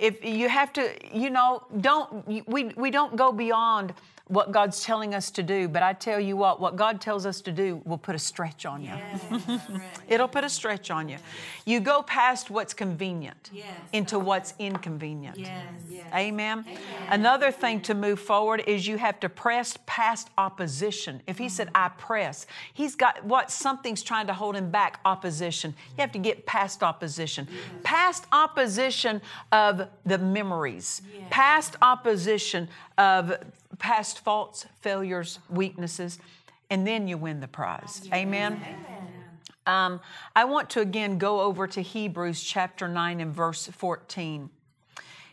If 0.00 0.24
you 0.24 0.48
have 0.48 0.72
to, 0.74 0.92
you 1.12 1.30
know, 1.30 1.64
don't, 1.80 2.26
we, 2.46 2.64
we 2.76 2.90
don't 2.90 3.16
go 3.16 3.32
beyond 3.32 3.94
what 4.28 4.52
God's 4.52 4.82
telling 4.82 5.14
us 5.14 5.30
to 5.32 5.42
do. 5.42 5.68
But 5.68 5.82
I 5.82 5.92
tell 5.92 6.18
you 6.18 6.36
what, 6.36 6.58
what 6.60 6.76
God 6.76 7.00
tells 7.00 7.26
us 7.26 7.40
to 7.42 7.52
do 7.52 7.82
will 7.84 7.98
put 7.98 8.14
a 8.14 8.18
stretch 8.18 8.64
on 8.64 8.82
you. 8.82 8.88
Yes, 8.88 9.60
It'll 10.08 10.28
put 10.28 10.44
a 10.44 10.48
stretch 10.48 10.90
on 10.90 11.08
you. 11.10 11.18
You 11.66 11.80
go 11.80 12.02
past 12.02 12.48
what's 12.48 12.72
convenient 12.72 13.50
yes. 13.52 13.66
into 13.92 14.18
what's 14.18 14.54
inconvenient. 14.58 15.38
Yes. 15.38 15.50
Amen? 16.14 16.64
Amen? 16.66 16.78
Another 17.10 17.50
thing 17.50 17.80
to 17.82 17.94
move 17.94 18.18
forward 18.18 18.64
is 18.66 18.86
you 18.86 18.96
have 18.96 19.20
to 19.20 19.28
press 19.28 19.76
past 19.84 20.30
opposition. 20.38 21.20
If 21.26 21.36
He 21.36 21.50
said, 21.50 21.68
I 21.74 21.90
press, 21.90 22.46
He's 22.72 22.94
got 22.94 23.24
what? 23.24 23.50
Something's 23.50 24.02
trying 24.02 24.26
to 24.28 24.34
hold 24.34 24.56
Him 24.56 24.70
back 24.70 25.00
opposition. 25.04 25.74
You 25.98 26.02
have 26.02 26.12
to 26.12 26.18
get 26.18 26.46
past 26.46 26.82
opposition. 26.82 27.46
Past 27.82 28.24
opposition 28.32 29.20
of 29.52 29.83
the 30.04 30.18
memories, 30.18 31.02
past 31.30 31.76
opposition 31.82 32.68
of 32.98 33.36
past 33.78 34.20
faults, 34.20 34.66
failures, 34.80 35.38
weaknesses, 35.50 36.18
and 36.70 36.86
then 36.86 37.08
you 37.08 37.16
win 37.16 37.40
the 37.40 37.48
prize. 37.48 38.08
Amen. 38.12 38.60
Um, 39.66 40.00
I 40.36 40.44
want 40.44 40.70
to 40.70 40.80
again 40.80 41.18
go 41.18 41.40
over 41.40 41.66
to 41.66 41.80
Hebrews 41.80 42.42
chapter 42.42 42.86
9 42.86 43.20
and 43.20 43.34
verse 43.34 43.66
14. 43.66 44.50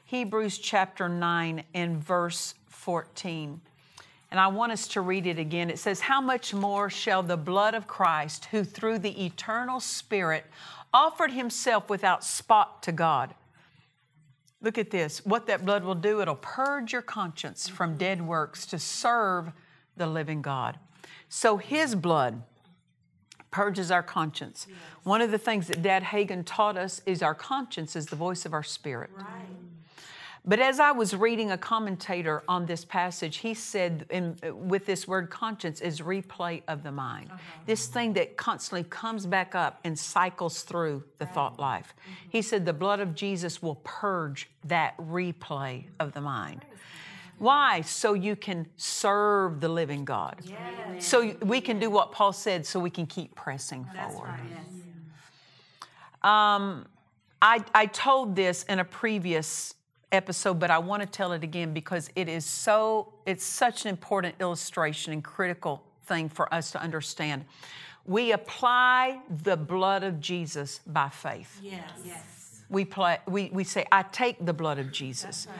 Hebrews 0.06 0.58
chapter 0.58 1.10
9 1.10 1.64
and 1.74 1.98
verse 1.98 2.54
14. 2.68 3.62
And 4.32 4.40
I 4.40 4.48
want 4.48 4.72
us 4.72 4.88
to 4.90 5.02
read 5.02 5.28
it 5.28 5.38
again. 5.38 5.70
It 5.70 5.80
says, 5.80 6.00
How 6.00 6.22
much 6.22 6.54
more 6.54 6.90
shall 6.90 7.22
the 7.22 7.36
blood 7.36 7.76
of 7.76 7.88
Christ, 7.88 8.46
who 8.46 8.64
through 8.64 9.00
the 9.00 9.26
eternal 9.26 9.82
Spirit 9.82 10.46
offered 10.94 11.32
himself 11.32 11.90
without 11.90 12.24
spot 12.24 12.82
to 12.84 12.92
God, 12.92 13.34
Look 14.62 14.78
at 14.78 14.92
this. 14.92 15.26
What 15.26 15.48
that 15.48 15.66
blood 15.66 15.84
will 15.84 15.96
do, 15.96 16.22
it'll 16.22 16.36
purge 16.36 16.94
your 16.94 17.02
conscience 17.02 17.68
from 17.68 17.98
dead 17.98 18.22
works 18.22 18.66
to 18.68 18.80
serve 18.80 19.52
the 19.98 20.08
living 20.08 20.42
God. 20.42 20.78
So 21.30 21.58
His 21.58 21.96
blood 21.96 22.44
purges 23.50 23.92
our 23.92 24.04
conscience. 24.04 24.66
Yes. 24.70 24.78
One 25.04 25.22
of 25.22 25.32
the 25.32 25.38
things 25.38 25.68
that 25.68 25.82
Dad 25.82 26.04
Hagin 26.04 26.44
taught 26.46 26.78
us 26.78 27.02
is 27.06 27.22
our 27.22 27.36
conscience 27.36 27.96
is 27.96 28.06
the 28.06 28.16
voice 28.16 28.46
of 28.46 28.54
our 28.54 28.64
spirit. 28.64 29.10
Right. 29.14 29.26
But 30.44 30.60
as 30.60 30.80
I 30.80 30.92
was 30.92 31.16
reading 31.16 31.52
a 31.52 31.58
commentator 31.58 32.42
on 32.48 32.66
this 32.66 32.84
passage, 32.84 33.38
he 33.38 33.54
said, 33.54 34.08
in, 34.10 34.36
with 34.52 34.88
this 34.88 35.08
word 35.08 35.30
conscience, 35.30 35.82
is 35.82 36.02
replay 36.02 36.64
of 36.68 36.82
the 36.82 36.92
mind. 36.92 37.30
Uh-huh. 37.30 37.40
This 37.68 37.86
thing 37.86 38.14
that 38.14 38.38
constantly 38.38 38.84
comes 38.90 39.28
back 39.28 39.54
up 39.54 39.80
and 39.84 39.98
cycles 39.98 40.64
through 40.64 41.04
the 41.20 41.26
right. 41.26 41.34
thought 41.36 41.60
life. 41.60 41.94
Mm-hmm. 41.94 42.30
He 42.30 42.42
said, 42.42 42.66
the 42.66 42.74
blood 42.74 43.00
of 43.00 43.14
Jesus 43.14 43.62
will 43.62 43.80
purge 43.84 44.50
that 44.66 44.98
replay 44.98 45.86
of 46.00 46.14
the 46.14 46.22
mind. 46.22 46.66
Why? 47.38 47.82
So 47.82 48.14
you 48.14 48.36
can 48.36 48.68
serve 48.78 49.62
the 49.62 49.70
living 49.70 50.06
God. 50.06 50.42
Yes. 50.44 51.06
So 51.06 51.36
we 51.44 51.62
can 51.62 51.78
do 51.78 51.92
what 51.92 52.12
Paul 52.12 52.34
said, 52.34 52.66
so 52.66 52.80
we 52.80 52.90
can 52.90 53.06
keep 53.06 53.36
pressing 53.36 53.88
That's 53.94 54.14
forward. 54.14 54.30
Right. 54.30 54.40
Yes. 54.50 54.66
Um, 56.24 56.88
I, 57.42 57.64
I 57.76 57.86
told 57.86 58.36
this 58.36 58.64
in 58.64 58.80
a 58.80 58.86
previous 58.86 59.76
episode, 60.12 60.60
but 60.60 60.70
I 60.70 60.78
want 60.80 61.02
to 61.02 61.08
tell 61.08 61.32
it 61.32 61.44
again 61.44 61.74
because 61.74 62.10
it 62.16 62.28
is 62.28 62.46
so, 62.46 63.14
it's 63.26 63.44
such 63.44 63.86
an 63.86 63.90
important 63.90 64.36
illustration 64.40 65.14
and 65.14 65.24
critical 65.24 65.84
thing 66.06 66.30
for 66.30 66.54
us 66.54 66.72
to 66.72 66.82
understand. 66.82 67.46
We 68.06 68.32
apply 68.32 69.20
the 69.44 69.56
blood 69.56 70.04
of 70.04 70.20
Jesus 70.20 70.80
by 70.88 71.10
faith. 71.10 71.60
Yes. 71.62 71.90
yes. 72.04 72.64
We, 72.70 72.86
play, 72.86 73.20
we, 73.28 73.50
we 73.54 73.64
say, 73.64 73.86
I 73.92 74.04
take 74.04 74.46
the 74.46 74.54
blood 74.54 74.80
of 74.80 74.92
Jesus. 74.92 75.48
Right. 75.50 75.58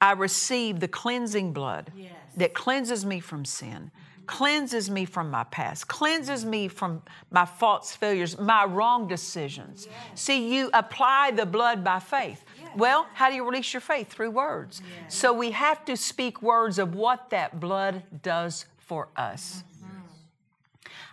I 0.00 0.12
receive 0.12 0.80
the 0.80 0.88
cleansing 0.88 1.52
blood 1.52 1.92
yes. 1.96 2.12
that 2.36 2.54
cleanses 2.54 3.04
me 3.04 3.20
from 3.20 3.44
sin 3.44 3.90
cleanses 4.30 4.88
me 4.88 5.04
from 5.04 5.28
my 5.28 5.42
past, 5.44 5.88
cleanses 5.88 6.44
me 6.44 6.68
from 6.68 7.02
my 7.32 7.44
faults, 7.44 7.96
failures, 7.96 8.38
my 8.38 8.64
wrong 8.64 9.08
decisions. 9.08 9.88
Yes. 9.90 10.20
See, 10.20 10.54
you 10.54 10.70
apply 10.72 11.32
the 11.32 11.44
blood 11.44 11.82
by 11.82 11.98
faith. 11.98 12.44
Well, 12.76 13.06
how 13.14 13.28
do 13.28 13.34
you 13.34 13.44
release 13.44 13.72
your 13.72 13.80
faith? 13.80 14.08
Through 14.08 14.30
words. 14.30 14.82
Yes. 15.02 15.14
So 15.14 15.32
we 15.32 15.50
have 15.52 15.84
to 15.86 15.96
speak 15.96 16.42
words 16.42 16.78
of 16.78 16.94
what 16.94 17.30
that 17.30 17.60
blood 17.60 18.02
does 18.22 18.66
for 18.78 19.08
us. 19.16 19.62
Mm-hmm. 19.82 19.98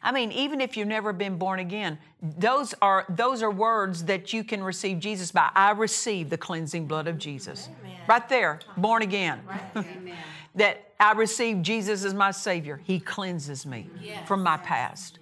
I 0.03 0.11
mean, 0.11 0.31
even 0.31 0.61
if 0.61 0.77
you've 0.77 0.87
never 0.87 1.13
been 1.13 1.37
born 1.37 1.59
again, 1.59 1.97
those 2.21 2.73
are 2.81 3.05
those 3.09 3.43
are 3.43 3.51
words 3.51 4.05
that 4.05 4.33
you 4.33 4.43
can 4.43 4.63
receive 4.63 4.99
Jesus 4.99 5.31
by. 5.31 5.49
I 5.55 5.71
receive 5.71 6.29
the 6.29 6.37
cleansing 6.37 6.87
blood 6.87 7.07
of 7.07 7.17
Jesus. 7.17 7.69
Amen. 7.81 7.97
Right 8.07 8.29
there, 8.29 8.59
born 8.77 9.01
again. 9.01 9.41
Right. 9.47 9.85
that 10.55 10.91
I 10.99 11.13
receive 11.13 11.61
Jesus 11.61 12.03
as 12.03 12.13
my 12.13 12.31
Savior. 12.31 12.81
He 12.83 12.99
cleanses 12.99 13.65
me 13.65 13.87
yes. 14.01 14.27
from 14.27 14.41
my 14.43 14.57
past. 14.57 15.19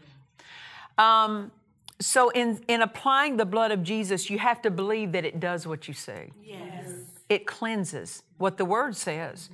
Um, 0.98 1.52
so, 2.00 2.30
in, 2.30 2.60
in 2.68 2.82
applying 2.82 3.38
the 3.38 3.46
blood 3.46 3.72
of 3.72 3.82
Jesus, 3.82 4.30
you 4.30 4.38
have 4.38 4.62
to 4.64 4.72
believe 4.72 5.14
that 5.14 5.24
it 5.24 5.40
does 5.40 5.66
what 5.66 5.88
you 5.88 5.94
say. 5.94 6.32
Yes. 6.44 6.92
It 7.30 7.48
cleanses 7.48 8.24
what 8.38 8.58
the 8.58 8.66
Word 8.66 8.96
says. 8.98 9.50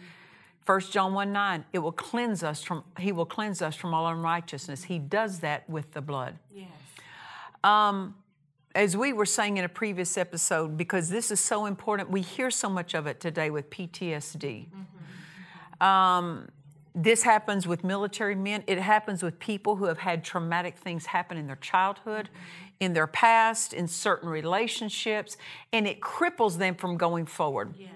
1 0.65 0.79
John 0.91 1.13
1 1.13 1.31
9, 1.31 1.65
it 1.74 1.79
will 1.79 1.91
cleanse 1.91 2.43
us 2.43 2.63
from, 2.63 2.83
He 3.00 3.12
will 3.12 3.25
cleanse 3.25 3.62
us 3.62 3.75
from 3.75 3.93
all 3.93 4.07
unrighteousness. 4.07 4.83
He 4.83 5.00
does 5.00 5.39
that 5.39 5.69
with 5.69 5.91
the 5.91 6.01
blood. 6.01 6.38
Yes. 6.53 6.69
Um, 7.63 8.15
as 8.74 8.95
we 8.95 9.13
were 9.13 9.25
saying 9.25 9.57
in 9.57 9.65
a 9.65 9.69
previous 9.69 10.17
episode, 10.17 10.77
because 10.77 11.10
this 11.10 11.29
is 11.29 11.39
so 11.39 11.65
important, 11.65 12.10
we 12.10 12.21
hear 12.21 12.50
so 12.50 12.69
much 12.69 12.93
of 12.93 13.05
it 13.05 13.19
today 13.19 13.50
with 13.50 13.69
PTSD. 13.69 14.67
Mm-hmm. 14.67 15.83
Um, 15.83 16.48
this 16.93 17.24
happens 17.24 17.67
with 17.67 17.83
military 17.83 18.36
men. 18.36 18.63
It 18.67 18.79
happens 18.79 19.24
with 19.24 19.39
people 19.39 19.77
who 19.77 19.86
have 19.86 20.00
had 20.00 20.24
traumatic 20.24 20.77
things 20.77 21.07
happen 21.07 21.38
in 21.38 21.48
their 21.48 21.55
childhood, 21.55 22.29
in 22.79 22.93
their 22.93 23.07
past, 23.07 23.74
in 23.74 23.88
certain 23.88 24.27
relationships, 24.27 25.38
and 25.71 25.88
it 25.88 26.01
cripples 26.01 26.57
them 26.57 26.75
from 26.75 26.98
going 26.98 27.25
forward. 27.25 27.74
Yes. 27.77 27.91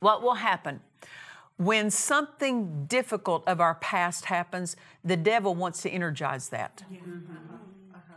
What 0.00 0.22
will 0.22 0.34
happen? 0.34 0.80
When 1.56 1.90
something 1.90 2.86
difficult 2.86 3.46
of 3.46 3.60
our 3.60 3.74
past 3.76 4.24
happens, 4.24 4.76
the 5.04 5.16
devil 5.16 5.54
wants 5.54 5.82
to 5.82 5.90
energize 5.90 6.48
that. 6.48 6.84
Mm-hmm. 6.90 7.34
Uh-huh. 7.94 8.14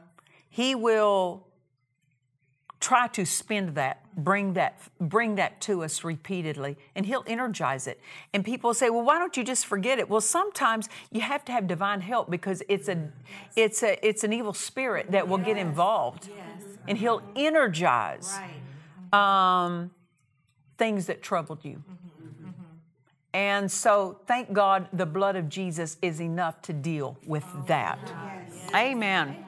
He 0.50 0.73
will 0.75 1.45
try 2.84 3.08
to 3.08 3.25
spend 3.25 3.75
that 3.75 4.02
bring 4.13 4.54
that 4.54 4.78
bring 5.00 5.36
that 5.36 5.62
to 5.62 5.84
us 5.84 6.04
repeatedly 6.04 6.78
and 6.96 7.06
he'll 7.06 7.24
energize 7.28 7.88
it. 7.88 8.00
And 8.34 8.44
people 8.44 8.74
say 8.74 8.90
well 8.90 9.04
why 9.04 9.18
don't 9.18 9.38
you 9.38 9.44
just 9.44 9.66
forget 9.66 10.00
it? 10.00 10.10
Well 10.10 10.20
sometimes 10.20 10.90
you 11.10 11.22
have 11.22 11.46
to 11.46 11.54
have 11.54 11.66
divine 11.66 12.02
help 12.02 12.30
because 12.30 12.62
it's 12.68 12.90
a 12.90 13.10
it's 13.56 13.84
a 13.84 14.06
it's 14.06 14.25
an 14.25 14.34
evil 14.34 14.54
spirit 14.54 15.12
that 15.12 15.30
will 15.30 15.38
get 15.38 15.56
involved. 15.56 16.30
And 16.86 16.98
he'll 16.98 17.22
energize 17.38 18.38
um, 19.13 19.92
things 20.78 21.06
that 21.06 21.24
troubled 21.24 21.63
you. 21.63 21.82
And 23.34 23.72
so 23.72 24.20
thank 24.28 24.52
god 24.52 24.90
the 24.92 25.06
blood 25.06 25.38
of 25.38 25.48
jesus 25.48 25.96
is 26.02 26.20
enough 26.20 26.62
to 26.63 26.74
deal 26.74 27.18
with 27.25 27.46
that. 27.68 27.98
amen 28.75 29.46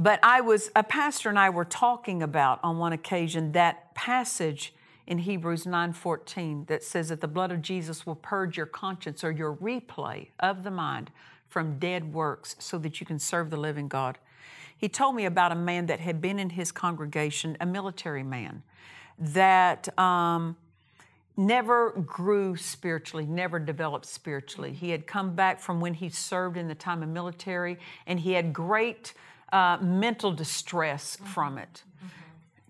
but 0.00 0.18
I 0.22 0.40
was, 0.40 0.70
a 0.74 0.82
pastor 0.82 1.28
and 1.28 1.38
I 1.38 1.50
were 1.50 1.66
talking 1.66 2.22
about 2.22 2.58
on 2.62 2.78
one 2.78 2.94
occasion 2.94 3.52
that 3.52 3.94
passage 3.94 4.72
in 5.06 5.18
Hebrews 5.18 5.66
9:14 5.66 6.66
that 6.68 6.82
says 6.82 7.10
that 7.10 7.20
the 7.20 7.28
blood 7.28 7.52
of 7.52 7.60
Jesus 7.60 8.06
will 8.06 8.14
purge 8.14 8.56
your 8.56 8.64
conscience 8.64 9.22
or 9.22 9.30
your 9.30 9.54
replay 9.56 10.28
of 10.38 10.62
the 10.62 10.70
mind 10.70 11.10
from 11.48 11.78
dead 11.78 12.14
works 12.14 12.56
so 12.58 12.78
that 12.78 12.98
you 12.98 13.06
can 13.06 13.18
serve 13.18 13.50
the 13.50 13.58
living 13.58 13.88
God. 13.88 14.16
He 14.74 14.88
told 14.88 15.16
me 15.16 15.26
about 15.26 15.52
a 15.52 15.56
man 15.56 15.84
that 15.86 16.00
had 16.00 16.22
been 16.22 16.38
in 16.38 16.50
his 16.50 16.72
congregation, 16.72 17.58
a 17.60 17.66
military 17.66 18.22
man, 18.22 18.62
that 19.18 19.86
um, 19.98 20.56
never 21.36 21.90
grew 21.90 22.56
spiritually, 22.56 23.26
never 23.26 23.58
developed 23.58 24.06
spiritually. 24.06 24.72
He 24.72 24.90
had 24.90 25.06
come 25.06 25.34
back 25.34 25.60
from 25.60 25.78
when 25.78 25.92
he 25.92 26.08
served 26.08 26.56
in 26.56 26.68
the 26.68 26.74
time 26.74 27.02
of 27.02 27.10
military, 27.10 27.78
and 28.06 28.20
he 28.20 28.32
had 28.32 28.54
great 28.54 29.12
uh, 29.52 29.78
mental 29.80 30.32
distress 30.32 31.16
mm-hmm. 31.16 31.26
from 31.26 31.58
it. 31.58 31.82
Mm-hmm. 31.96 32.08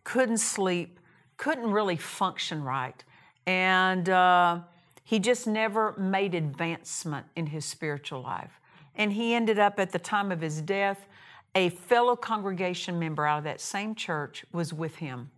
Couldn't 0.05 0.39
sleep, 0.39 0.99
couldn't 1.37 1.71
really 1.71 1.97
function 1.97 2.63
right. 2.63 3.03
And 3.47 4.09
uh, 4.09 4.61
he 5.05 5.19
just 5.19 5.47
never 5.47 5.95
made 5.99 6.35
advancement 6.35 7.27
in 7.35 7.47
his 7.47 7.65
spiritual 7.65 8.23
life. 8.23 8.61
And 8.95 9.13
he 9.13 9.35
ended 9.35 9.59
up 9.59 9.81
at 9.81 9.93
the 9.93 9.99
time 9.99 10.31
of 10.31 10.41
his 10.41 10.61
death, 10.61 11.07
a 11.55 11.71
fellow 11.71 12.17
congregation 12.17 12.99
member 12.99 13.27
out 13.27 13.39
of 13.39 13.45
that 13.45 13.61
same 13.61 13.95
church 13.95 14.45
was 14.53 14.73
with 14.73 14.97
him. 14.97 15.31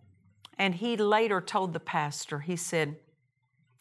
And 0.57 0.75
he 0.75 0.95
later 0.95 1.41
told 1.41 1.73
the 1.73 1.79
pastor, 1.79 2.39
he 2.39 2.55
said, 2.55 2.95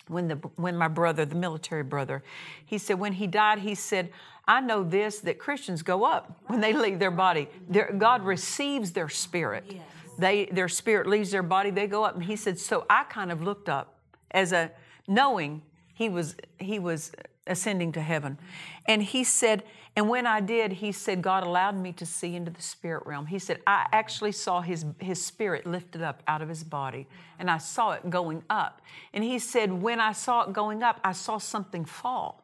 when, 0.09 0.29
the, 0.29 0.37
when 0.57 0.77
my 0.77 0.89
brother, 0.89 1.25
the 1.25 1.35
military 1.35 1.83
brother, 1.83 2.23
he 2.65 2.79
said, 2.79 2.99
when 2.99 3.13
he 3.13 3.27
died, 3.27 3.59
he 3.59 3.75
said, 3.75 4.11
I 4.47 4.61
know 4.61 4.83
this 4.83 5.21
that 5.21 5.39
Christians 5.39 5.83
go 5.83 6.05
up 6.05 6.41
when 6.47 6.61
they 6.61 6.73
leave 6.73 6.99
their 6.99 7.11
body. 7.11 7.49
Their, 7.69 7.93
God 7.93 8.25
receives 8.25 8.93
their 8.93 9.09
spirit. 9.09 9.65
Yes. 9.69 9.83
They, 10.19 10.47
their 10.47 10.69
spirit 10.69 11.07
leaves 11.07 11.31
their 11.31 11.43
body, 11.43 11.71
they 11.71 11.87
go 11.87 12.05
up. 12.05 12.15
And 12.15 12.25
he 12.25 12.37
said, 12.37 12.59
So 12.59 12.85
I 12.91 13.05
kind 13.05 13.33
of 13.33 13.43
looked 13.43 13.69
up 13.69 13.99
as 14.31 14.53
a 14.53 14.71
knowing 15.07 15.63
he 15.95 16.09
was 16.09 16.37
he 16.59 16.79
was 16.79 17.13
ascending 17.47 17.93
to 17.93 18.01
heaven. 18.01 18.39
And 18.87 19.03
he 19.03 19.25
said, 19.25 19.65
and 19.95 20.09
when 20.09 20.27
I 20.27 20.41
did, 20.41 20.73
he 20.73 20.91
said, 20.91 21.21
God 21.21 21.45
allowed 21.45 21.77
me 21.77 21.93
to 21.95 22.07
see 22.07 22.35
into 22.35 22.51
the 22.51 22.63
spirit 22.63 23.05
realm. 23.05 23.27
He 23.27 23.39
said, 23.39 23.61
I 23.67 23.87
actually 23.93 24.33
saw 24.33 24.63
his, 24.63 24.87
his 24.99 25.23
spirit 25.23 25.67
lifted 25.67 26.01
up 26.03 26.23
out 26.27 26.41
of 26.41 26.49
his 26.49 26.65
body, 26.65 27.07
and 27.39 27.51
I 27.51 27.59
saw 27.59 27.93
it 27.93 28.09
going 28.09 28.43
up. 28.49 28.81
And 29.13 29.23
he 29.23 29.39
said, 29.39 29.71
when 29.71 30.01
I 30.01 30.13
saw 30.13 30.45
it 30.45 30.55
going 30.55 30.83
up, 30.83 30.99
I 31.05 31.13
saw 31.13 31.37
something 31.37 31.85
fall. 31.85 32.43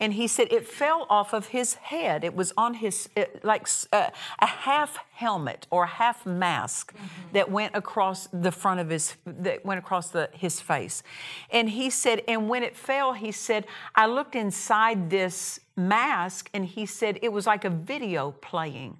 And 0.00 0.14
he 0.14 0.26
said 0.26 0.48
it 0.50 0.66
fell 0.66 1.06
off 1.08 1.32
of 1.32 1.48
his 1.48 1.74
head. 1.74 2.24
It 2.24 2.34
was 2.34 2.52
on 2.56 2.74
his, 2.74 3.08
it, 3.16 3.44
like 3.44 3.68
uh, 3.92 4.10
a 4.40 4.46
half 4.46 4.98
helmet 5.12 5.66
or 5.70 5.86
half 5.86 6.26
mask 6.26 6.94
mm-hmm. 6.94 7.32
that 7.32 7.50
went 7.50 7.74
across 7.74 8.28
the 8.32 8.50
front 8.50 8.80
of 8.80 8.90
his, 8.90 9.16
that 9.24 9.64
went 9.64 9.78
across 9.78 10.08
the, 10.10 10.28
his 10.32 10.60
face. 10.60 11.02
And 11.50 11.70
he 11.70 11.90
said, 11.90 12.22
and 12.26 12.48
when 12.48 12.62
it 12.62 12.76
fell, 12.76 13.12
he 13.12 13.32
said, 13.32 13.66
I 13.94 14.06
looked 14.06 14.34
inside 14.34 15.10
this 15.10 15.60
mask 15.76 16.50
and 16.52 16.64
he 16.64 16.86
said 16.86 17.18
it 17.22 17.32
was 17.32 17.46
like 17.46 17.64
a 17.64 17.70
video 17.70 18.32
playing 18.32 18.98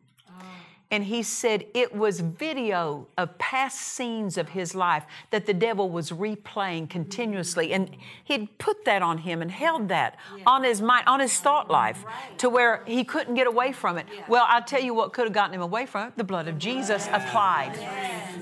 and 0.90 1.04
he 1.04 1.22
said 1.22 1.66
it 1.74 1.94
was 1.94 2.20
video 2.20 3.08
of 3.16 3.36
past 3.38 3.80
scenes 3.80 4.36
of 4.36 4.50
his 4.50 4.74
life 4.74 5.04
that 5.30 5.46
the 5.46 5.54
devil 5.54 5.90
was 5.90 6.10
replaying 6.10 6.88
continuously. 6.88 7.72
And 7.72 7.90
he'd 8.22 8.58
put 8.58 8.84
that 8.84 9.02
on 9.02 9.18
him 9.18 9.42
and 9.42 9.50
held 9.50 9.88
that 9.88 10.16
on 10.46 10.62
his 10.62 10.80
mind, 10.80 11.08
on 11.08 11.20
his 11.20 11.40
thought 11.40 11.70
life, 11.70 12.04
to 12.38 12.48
where 12.48 12.82
he 12.86 13.02
couldn't 13.02 13.34
get 13.34 13.46
away 13.46 13.72
from 13.72 13.98
it. 13.98 14.06
Well, 14.28 14.44
I'll 14.46 14.62
tell 14.62 14.82
you 14.82 14.94
what 14.94 15.12
could 15.12 15.24
have 15.24 15.32
gotten 15.32 15.54
him 15.54 15.62
away 15.62 15.86
from 15.86 16.08
it 16.08 16.16
the 16.16 16.24
blood 16.24 16.48
of 16.48 16.58
Jesus 16.58 17.08
applied. 17.10 17.74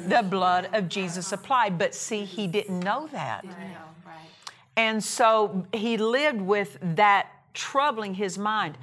The 0.07 0.23
blood 0.23 0.69
of 0.73 0.89
Jesus 0.89 1.33
applied. 1.33 1.79
But 1.79 1.95
see, 1.95 2.25
he 2.25 2.47
didn't 2.47 2.81
know 2.81 3.09
that. 3.13 3.45
And 4.77 5.03
so 5.03 5.67
he 5.73 5.97
lived 5.97 6.41
with 6.41 6.79
that 6.83 7.31
troubling 7.55 8.15
his 8.15 8.39
mind. 8.39 8.77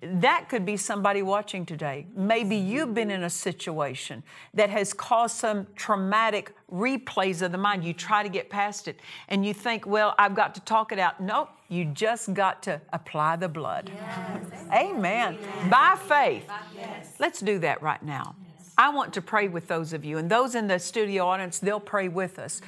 That 0.00 0.48
could 0.48 0.64
be 0.64 0.76
somebody 0.76 1.22
watching 1.22 1.66
today. 1.66 2.06
Maybe 2.14 2.54
you've 2.54 2.94
been 2.94 3.10
in 3.10 3.24
a 3.24 3.30
situation 3.30 4.22
that 4.54 4.70
has 4.70 4.92
caused 4.92 5.36
some 5.36 5.66
traumatic 5.74 6.54
replays 6.72 7.42
of 7.42 7.50
the 7.50 7.58
mind. 7.58 7.84
You 7.84 7.92
try 7.92 8.22
to 8.22 8.28
get 8.28 8.48
past 8.48 8.86
it 8.86 9.00
and 9.28 9.44
you 9.44 9.52
think, 9.52 9.86
well, 9.86 10.14
I've 10.16 10.36
got 10.36 10.54
to 10.54 10.60
talk 10.60 10.92
it 10.92 11.00
out. 11.00 11.20
Nope, 11.20 11.48
you 11.68 11.84
just 11.84 12.32
got 12.32 12.62
to 12.64 12.80
apply 12.92 13.36
the 13.36 13.48
blood. 13.48 13.90
Yes. 13.92 14.44
Amen. 14.72 15.38
Yes. 15.40 15.70
By 15.70 15.96
faith. 15.96 16.48
Yes. 16.76 17.14
Let's 17.18 17.40
do 17.40 17.58
that 17.58 17.82
right 17.82 18.02
now. 18.02 18.36
I 18.76 18.90
want 18.90 19.12
to 19.14 19.22
pray 19.22 19.48
with 19.48 19.66
those 19.66 19.92
of 19.92 20.04
you, 20.04 20.18
and 20.18 20.30
those 20.30 20.54
in 20.54 20.68
the 20.68 20.78
studio 20.78 21.26
audience, 21.26 21.58
they'll 21.58 21.80
pray 21.80 22.06
with 22.06 22.38
us. 22.38 22.60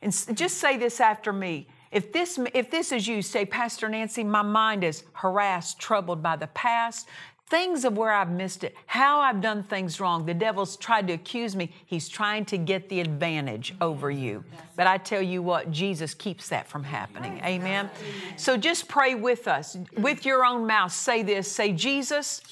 And 0.00 0.12
just 0.34 0.56
say 0.56 0.78
this 0.78 0.98
after 0.98 1.30
me 1.30 1.66
if 1.90 2.12
this, 2.12 2.38
if 2.54 2.70
this 2.70 2.92
is 2.92 3.06
you, 3.06 3.22
say, 3.22 3.44
Pastor 3.44 3.88
Nancy, 3.88 4.24
my 4.24 4.42
mind 4.42 4.84
is 4.84 5.04
harassed, 5.12 5.78
troubled 5.78 6.22
by 6.22 6.36
the 6.36 6.48
past, 6.48 7.08
things 7.48 7.84
of 7.84 7.96
where 7.96 8.12
I've 8.12 8.30
missed 8.30 8.62
it, 8.62 8.74
how 8.86 9.20
I've 9.20 9.40
done 9.40 9.62
things 9.62 10.00
wrong. 10.00 10.26
The 10.26 10.34
devil's 10.34 10.76
tried 10.76 11.06
to 11.08 11.14
accuse 11.14 11.56
me. 11.56 11.72
He's 11.86 12.08
trying 12.08 12.44
to 12.46 12.58
get 12.58 12.88
the 12.88 13.00
advantage 13.00 13.74
over 13.80 14.10
you. 14.10 14.44
But 14.76 14.86
I 14.86 14.98
tell 14.98 15.22
you 15.22 15.42
what, 15.42 15.70
Jesus 15.70 16.14
keeps 16.14 16.48
that 16.50 16.68
from 16.68 16.84
happening. 16.84 17.40
Amen. 17.44 17.90
So 18.36 18.56
just 18.56 18.88
pray 18.88 19.14
with 19.14 19.48
us. 19.48 19.76
With 19.96 20.26
your 20.26 20.44
own 20.44 20.66
mouth, 20.66 20.92
say 20.92 21.22
this 21.22 21.50
say, 21.50 21.72
Jesus, 21.72 22.42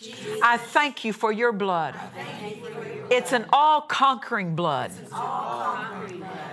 I 0.43 0.57
thank 0.57 1.05
you 1.05 1.13
for 1.13 1.31
your 1.31 1.53
blood. 1.53 1.95
It's 3.11 3.33
an 3.33 3.45
all 3.53 3.83
conquering 3.83 4.57
blood 4.57 4.91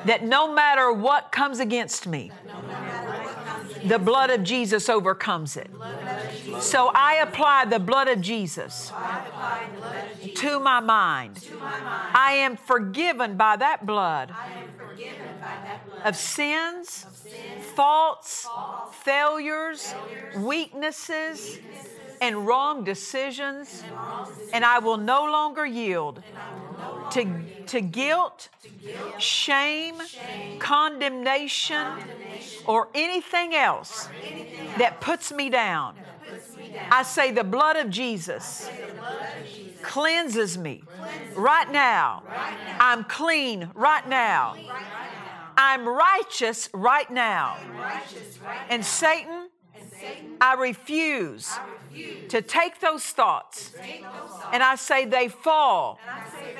that 0.06 0.23
no 0.23 0.53
matter 0.53 0.91
what 0.91 1.32
comes 1.32 1.60
against 1.60 2.06
me, 2.08 2.32
the 3.86 4.00
blood 4.00 4.30
of 4.30 4.43
Jesus 4.43 4.89
overcomes 4.89 5.58
it. 5.58 5.69
So 6.60 6.91
I 6.93 7.15
apply 7.15 7.65
the 7.65 7.80
blood 7.80 8.08
of 8.08 8.22
Jesus 8.22 8.91
to 10.36 10.60
my 10.60 10.80
mind. 10.80 11.48
I 12.13 12.34
am 12.39 12.58
forgiven 12.58 13.38
by 13.38 13.58
that 13.58 13.86
blood 13.86 14.34
of 16.04 16.15
sins, 16.15 17.06
faults, 17.76 18.48
failures, 18.91 19.93
weaknesses 20.38 21.60
and 22.23 22.47
wrong 22.47 22.86
decisions, 22.86 23.83
and 24.53 24.63
I 24.63 24.79
will 24.79 24.95
no 24.95 25.25
longer 25.25 25.65
yield 25.65 26.23
to, 27.12 27.25
to 27.67 27.81
guilt, 27.81 28.47
shame, 29.19 29.95
condemnation, 30.57 31.86
or 32.65 32.88
anything 32.95 33.53
else 33.53 34.07
that 34.77 35.01
puts 35.01 35.33
me 35.33 35.49
down. 35.49 35.95
I 36.89 37.03
say 37.03 37.31
the 37.31 37.43
blood 37.43 37.75
of 37.75 37.89
Jesus 37.89 38.69
cleanses 39.81 40.57
me 40.57 40.81
right 41.36 41.69
now. 41.73 42.23
I'm 42.79 43.03
clean 43.03 43.69
right 43.75 44.07
now. 44.07 44.55
I'm 45.57 45.86
righteous 45.86 46.69
right 46.73 47.12
now. 47.12 47.57
And 48.69 48.86
Satan, 48.86 49.49
I 50.41 50.55
refuse 50.55 51.49
to 52.29 52.41
take 52.41 52.79
those 52.79 53.03
thoughts 53.03 53.71
and 54.51 54.63
I 54.63 54.75
say 54.75 55.05
they 55.05 55.27
fall 55.27 55.99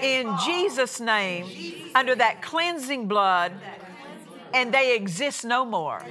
in 0.02 0.36
Jesus' 0.46 1.00
name 1.00 1.48
under 1.96 2.16
that 2.16 2.42
cleansing 2.42 3.08
blood 3.08 3.54
and 4.54 4.74
they 4.74 4.96
exist 4.96 5.44
no 5.44 5.66
more. 5.66 6.02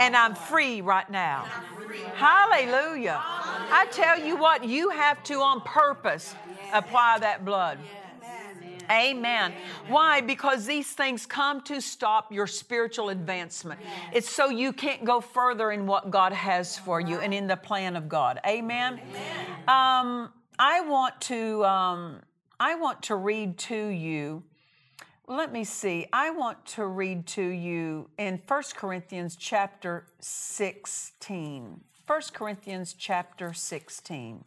And 0.00 0.16
I'm 0.16 0.34
free 0.34 0.80
right 0.80 1.08
now. 1.10 1.46
Hallelujah. 2.14 3.20
I 3.22 3.86
tell 3.92 4.18
you 4.18 4.36
what, 4.36 4.64
you 4.64 4.90
have 4.90 5.22
to 5.24 5.34
on 5.34 5.60
purpose 5.60 6.34
apply 6.72 7.18
that 7.20 7.44
blood. 7.44 7.78
Amen. 8.92 9.54
Why? 9.88 10.20
Because 10.20 10.66
these 10.66 10.92
things 10.92 11.24
come 11.24 11.62
to 11.62 11.80
stop 11.80 12.30
your 12.30 12.46
spiritual 12.46 13.08
advancement. 13.08 13.80
It's 14.12 14.30
so 14.30 14.50
you 14.50 14.72
can't 14.72 15.04
go 15.04 15.20
further 15.20 15.72
in 15.72 15.86
what 15.86 16.10
God 16.10 16.32
has 16.32 16.78
for 16.78 17.00
you 17.00 17.18
and 17.20 17.32
in 17.32 17.46
the 17.46 17.56
plan 17.56 17.96
of 17.96 18.08
God. 18.08 18.38
Amen. 18.46 19.00
Um, 19.66 20.30
I 20.58 20.82
want 20.86 21.20
to 21.22 21.64
um, 21.64 22.20
I 22.60 22.74
want 22.74 23.02
to 23.04 23.16
read 23.16 23.58
to 23.58 23.86
you. 23.86 24.42
Let 25.26 25.52
me 25.52 25.64
see. 25.64 26.06
I 26.12 26.30
want 26.30 26.64
to 26.66 26.86
read 26.86 27.26
to 27.28 27.42
you 27.42 28.10
in 28.18 28.40
1 28.46 28.62
Corinthians 28.76 29.36
chapter 29.36 30.04
16. 30.20 31.80
1 32.06 32.20
Corinthians 32.32 32.94
chapter 32.98 33.52
16 33.52 34.44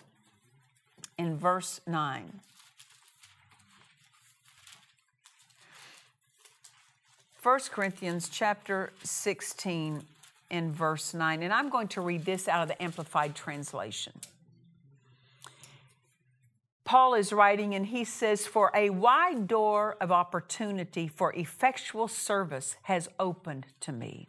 in 1.17 1.37
verse 1.37 1.81
9. 1.87 2.39
1 7.45 7.59
Corinthians 7.69 8.27
chapter 8.27 8.91
16 9.03 10.01
and 10.49 10.71
verse 10.73 11.13
9, 11.13 11.43
and 11.43 11.53
I'm 11.53 11.69
going 11.69 11.87
to 11.89 12.01
read 12.01 12.25
this 12.25 12.47
out 12.47 12.63
of 12.63 12.67
the 12.69 12.81
Amplified 12.81 13.35
Translation. 13.35 14.13
Paul 16.85 17.13
is 17.13 17.31
writing, 17.31 17.75
and 17.75 17.85
he 17.85 18.03
says, 18.03 18.47
For 18.47 18.71
a 18.73 18.89
wide 18.89 19.47
door 19.47 19.95
of 20.01 20.11
opportunity 20.11 21.07
for 21.07 21.33
effectual 21.33 22.07
service 22.07 22.77
has 22.81 23.09
opened 23.19 23.67
to 23.81 23.91
me. 23.91 24.27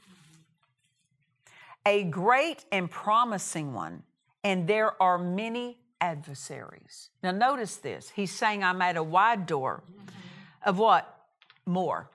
A 1.86 2.04
great 2.04 2.66
and 2.70 2.90
promising 2.90 3.72
one, 3.72 4.02
and 4.44 4.68
there 4.68 5.02
are 5.02 5.16
many 5.16 5.78
adversaries. 6.02 7.08
Now, 7.22 7.30
notice 7.30 7.76
this. 7.76 8.10
He's 8.10 8.30
saying, 8.30 8.62
I'm 8.62 8.82
at 8.82 8.98
a 8.98 9.02
wide 9.02 9.46
door 9.46 9.82
of 10.66 10.78
what? 10.78 11.14
More 11.64 12.10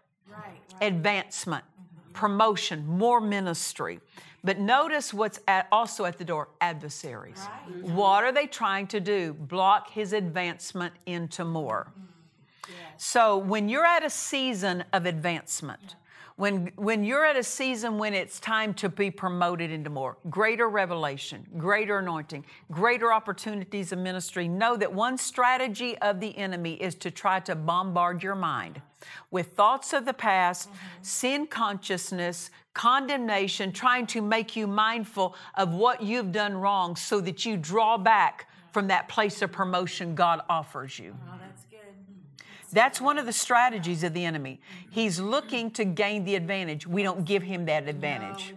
advancement, 0.81 1.63
mm-hmm. 1.63 2.13
promotion, 2.13 2.85
more 2.87 3.21
ministry. 3.21 3.99
But 4.43 4.59
notice 4.59 5.13
what's 5.13 5.39
at, 5.47 5.67
also 5.71 6.05
at 6.05 6.17
the 6.17 6.25
door 6.25 6.49
adversaries. 6.61 7.37
Mm-hmm. 7.37 7.95
What 7.95 8.23
are 8.23 8.31
they 8.31 8.47
trying 8.47 8.87
to 8.87 8.99
do? 8.99 9.33
Block 9.33 9.91
his 9.91 10.13
advancement 10.13 10.93
into 11.05 11.45
more. 11.45 11.91
Mm-hmm. 11.91 12.73
So 12.97 13.37
when 13.37 13.69
you're 13.69 13.85
at 13.85 14.03
a 14.03 14.09
season 14.09 14.83
of 14.93 15.05
advancement, 15.05 15.95
when, 16.37 16.71
when 16.75 17.03
you're 17.03 17.25
at 17.25 17.35
a 17.35 17.43
season 17.43 17.99
when 17.99 18.15
it's 18.15 18.39
time 18.39 18.73
to 18.75 18.89
be 18.89 19.11
promoted 19.11 19.69
into 19.69 19.91
more, 19.91 20.17
greater 20.29 20.69
revelation, 20.69 21.45
greater 21.57 21.99
anointing, 21.99 22.45
greater 22.71 23.13
opportunities 23.13 23.91
of 23.91 23.99
ministry, 23.99 24.47
know 24.47 24.75
that 24.75 24.91
one 24.91 25.19
strategy 25.19 25.95
of 25.99 26.19
the 26.19 26.35
enemy 26.35 26.73
is 26.73 26.95
to 26.95 27.11
try 27.11 27.39
to 27.41 27.53
bombard 27.53 28.23
your 28.23 28.33
mind 28.33 28.81
with 29.29 29.53
thoughts 29.53 29.93
of 29.93 30.05
the 30.05 30.13
past, 30.13 30.69
mm-hmm. 30.69 30.77
sin 31.01 31.47
consciousness, 31.47 32.49
condemnation, 32.73 33.71
trying 33.71 34.07
to 34.07 34.21
make 34.21 34.55
you 34.55 34.67
mindful 34.67 35.35
of 35.55 35.73
what 35.73 36.01
you've 36.01 36.31
done 36.31 36.55
wrong 36.55 36.95
so 36.95 37.19
that 37.21 37.45
you 37.45 37.57
draw 37.57 37.97
back 37.97 38.47
from 38.71 38.87
that 38.87 39.09
place 39.09 39.41
of 39.41 39.51
promotion 39.51 40.15
God 40.15 40.41
offers 40.49 40.97
you. 40.97 41.15
Oh, 41.27 41.33
that's 42.73 43.01
one 43.01 43.17
of 43.17 43.25
the 43.25 43.33
strategies 43.33 44.03
of 44.03 44.13
the 44.13 44.23
enemy. 44.23 44.61
He's 44.89 45.19
looking 45.19 45.71
to 45.71 45.83
gain 45.83 46.23
the 46.23 46.35
advantage. 46.35 46.87
We 46.87 47.03
don't 47.03 47.25
give 47.25 47.43
him 47.43 47.65
that 47.65 47.87
advantage. 47.87 48.53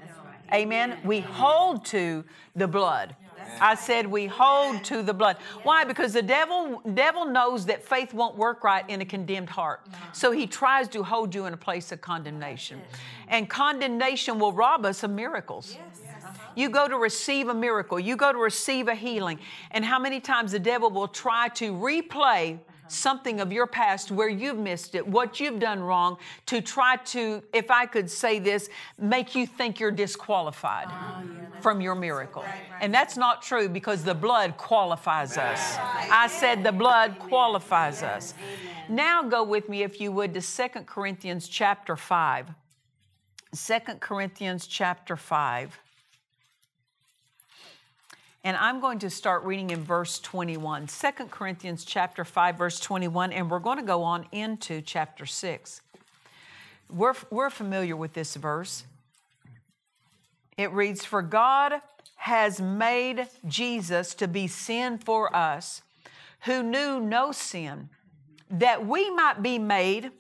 Amen. 0.52 0.98
We 1.04 1.20
hold 1.20 1.84
to 1.86 2.24
the 2.54 2.68
blood. 2.68 3.16
I 3.60 3.74
said 3.74 4.06
we 4.06 4.26
hold 4.26 4.84
to 4.84 5.02
the 5.02 5.14
blood. 5.14 5.36
Why? 5.62 5.84
Because 5.84 6.12
the 6.12 6.22
devil 6.22 6.82
devil 6.94 7.24
knows 7.24 7.66
that 7.66 7.82
faith 7.82 8.12
won't 8.14 8.36
work 8.36 8.64
right 8.64 8.88
in 8.88 9.00
a 9.00 9.04
condemned 9.04 9.50
heart. 9.50 9.80
So 10.12 10.32
he 10.32 10.46
tries 10.46 10.88
to 10.88 11.02
hold 11.02 11.34
you 11.34 11.46
in 11.46 11.54
a 11.54 11.56
place 11.56 11.92
of 11.92 12.00
condemnation. 12.00 12.80
And 13.28 13.48
condemnation 13.48 14.38
will 14.38 14.52
rob 14.52 14.84
us 14.84 15.02
of 15.02 15.10
miracles. 15.10 15.76
Uh-huh. 15.76 16.30
You 16.54 16.68
go 16.68 16.88
to 16.88 16.96
receive 16.96 17.48
a 17.48 17.54
miracle, 17.54 17.98
you 17.98 18.16
go 18.16 18.32
to 18.32 18.38
receive 18.38 18.88
a 18.88 18.94
healing, 18.94 19.38
and 19.70 19.84
how 19.84 19.98
many 19.98 20.20
times 20.20 20.52
the 20.52 20.58
devil 20.58 20.90
will 20.90 21.08
try 21.08 21.48
to 21.48 21.72
replay 21.72 22.58
something 22.88 23.40
of 23.40 23.52
your 23.52 23.66
past 23.66 24.10
where 24.10 24.28
you've 24.28 24.58
missed 24.58 24.94
it, 24.94 25.06
what 25.06 25.40
you've 25.40 25.58
done 25.58 25.80
wrong, 25.80 26.18
to 26.46 26.60
try 26.60 26.96
to, 26.96 27.42
if 27.52 27.70
I 27.70 27.86
could 27.86 28.10
say 28.10 28.38
this, 28.38 28.68
make 28.98 29.34
you 29.34 29.46
think 29.46 29.80
you're 29.80 29.90
disqualified 29.90 30.86
oh, 30.90 31.22
yeah, 31.22 31.60
from 31.60 31.80
your 31.80 31.94
miracle. 31.94 32.42
Right, 32.42 32.52
right. 32.70 32.82
And 32.82 32.92
that's 32.92 33.16
not 33.16 33.42
true 33.42 33.68
because 33.68 34.04
the 34.04 34.14
blood 34.14 34.56
qualifies 34.56 35.38
us. 35.38 35.76
I 35.78 36.28
said 36.28 36.62
the 36.62 36.72
blood 36.72 37.18
qualifies 37.18 38.02
us. 38.02 38.34
Now 38.88 39.22
go 39.22 39.42
with 39.42 39.68
me, 39.68 39.82
if 39.82 40.00
you 40.00 40.12
would, 40.12 40.34
to 40.34 40.40
2 40.40 40.80
Corinthians 40.80 41.48
chapter 41.48 41.96
5. 41.96 42.50
2 43.54 43.78
Corinthians 44.00 44.66
chapter 44.66 45.16
5. 45.16 45.78
And 48.44 48.58
I'm 48.58 48.78
going 48.78 48.98
to 48.98 49.08
start 49.08 49.42
reading 49.44 49.70
in 49.70 49.82
verse 49.82 50.18
21, 50.18 50.86
2 50.88 51.10
Corinthians 51.30 51.82
chapter 51.82 52.26
5, 52.26 52.58
verse 52.58 52.78
21, 52.78 53.32
and 53.32 53.50
we're 53.50 53.58
going 53.58 53.78
to 53.78 53.82
go 53.82 54.02
on 54.02 54.26
into 54.32 54.82
chapter 54.82 55.24
6. 55.24 55.80
We're, 56.90 57.14
we're 57.30 57.48
familiar 57.48 57.96
with 57.96 58.12
this 58.12 58.34
verse. 58.34 58.84
It 60.58 60.70
reads, 60.72 61.06
For 61.06 61.22
God 61.22 61.80
has 62.16 62.60
made 62.60 63.28
Jesus 63.48 64.14
to 64.16 64.28
be 64.28 64.46
sin 64.46 64.98
for 64.98 65.34
us, 65.34 65.80
who 66.40 66.62
knew 66.62 67.00
no 67.00 67.32
sin, 67.32 67.88
that 68.50 68.86
we 68.86 69.10
might 69.10 69.42
be 69.42 69.58
made 69.58 70.10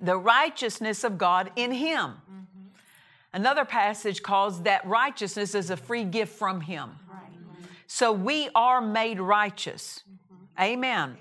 the 0.00 0.16
righteousness 0.16 1.04
of 1.04 1.16
God 1.16 1.52
in 1.54 1.70
Him. 1.70 2.14
Another 3.32 3.64
passage 3.64 4.20
calls 4.20 4.64
that 4.64 4.84
righteousness 4.84 5.54
as 5.54 5.70
a 5.70 5.76
free 5.76 6.02
gift 6.02 6.36
from 6.36 6.62
Him. 6.62 6.90
So 7.92 8.12
we 8.12 8.48
are 8.54 8.80
made 8.80 9.18
righteous. 9.18 10.04
Mm-hmm. 10.08 10.62
Amen. 10.62 11.08
Amen. 11.08 11.16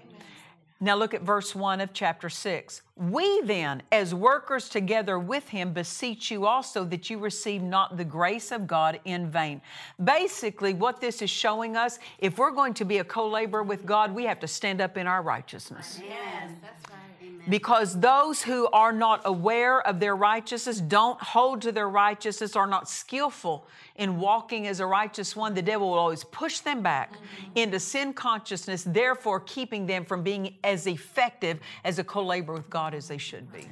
Now 0.79 0.95
look 0.95 1.15
at 1.15 1.23
verse 1.23 1.55
1 1.55 1.81
of 1.81 1.93
chapter 1.93 2.29
6. 2.29 2.83
We 2.95 3.41
then, 3.41 3.81
as 3.91 4.13
workers 4.13 4.69
together 4.69 5.17
with 5.17 5.49
him, 5.49 5.73
beseech 5.73 6.29
you 6.29 6.45
also 6.45 6.85
that 6.85 7.09
you 7.09 7.17
receive 7.17 7.63
not 7.63 7.97
the 7.97 8.05
grace 8.05 8.51
of 8.51 8.67
God 8.67 8.99
in 9.05 9.31
vain. 9.31 9.63
Basically, 10.03 10.75
what 10.75 11.01
this 11.01 11.23
is 11.23 11.31
showing 11.31 11.75
us, 11.75 11.97
if 12.19 12.37
we're 12.37 12.51
going 12.51 12.75
to 12.75 12.85
be 12.85 12.99
a 12.99 13.03
co 13.03 13.27
laborer 13.27 13.63
with 13.63 13.83
God, 13.83 14.13
we 14.13 14.25
have 14.25 14.39
to 14.41 14.47
stand 14.47 14.79
up 14.79 14.95
in 14.95 15.07
our 15.07 15.23
righteousness. 15.23 15.99
Yes, 16.07 16.51
that's 16.61 16.87
right. 16.91 17.08
Because 17.49 17.99
those 17.99 18.43
who 18.43 18.67
are 18.67 18.91
not 18.91 19.21
aware 19.25 19.81
of 19.81 19.99
their 19.99 20.15
righteousness, 20.15 20.79
don't 20.79 21.19
hold 21.19 21.63
to 21.63 21.71
their 21.71 21.89
righteousness, 21.89 22.55
are 22.55 22.67
not 22.67 22.87
skillful 22.87 23.67
in 23.95 24.17
walking 24.17 24.67
as 24.67 24.79
a 24.79 24.85
righteous 24.85 25.35
one, 25.35 25.53
the 25.53 25.61
devil 25.61 25.89
will 25.89 25.97
always 25.97 26.23
push 26.23 26.59
them 26.59 26.81
back 26.81 27.13
mm-hmm. 27.13 27.51
into 27.55 27.79
sin 27.79 28.13
consciousness, 28.13 28.83
therefore 28.83 29.41
keeping 29.41 29.85
them 29.85 30.05
from 30.05 30.23
being 30.23 30.55
as 30.63 30.87
effective 30.87 31.59
as 31.83 31.99
a 31.99 32.03
co 32.03 32.23
laborer 32.23 32.55
with 32.55 32.69
God 32.69 32.93
as 32.93 33.07
they 33.07 33.17
should 33.17 33.51
be. 33.51 33.67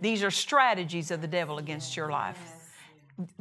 These 0.00 0.22
are 0.22 0.30
strategies 0.30 1.10
of 1.10 1.22
the 1.22 1.26
devil 1.26 1.56
against 1.58 1.96
your 1.96 2.10
life. 2.10 2.53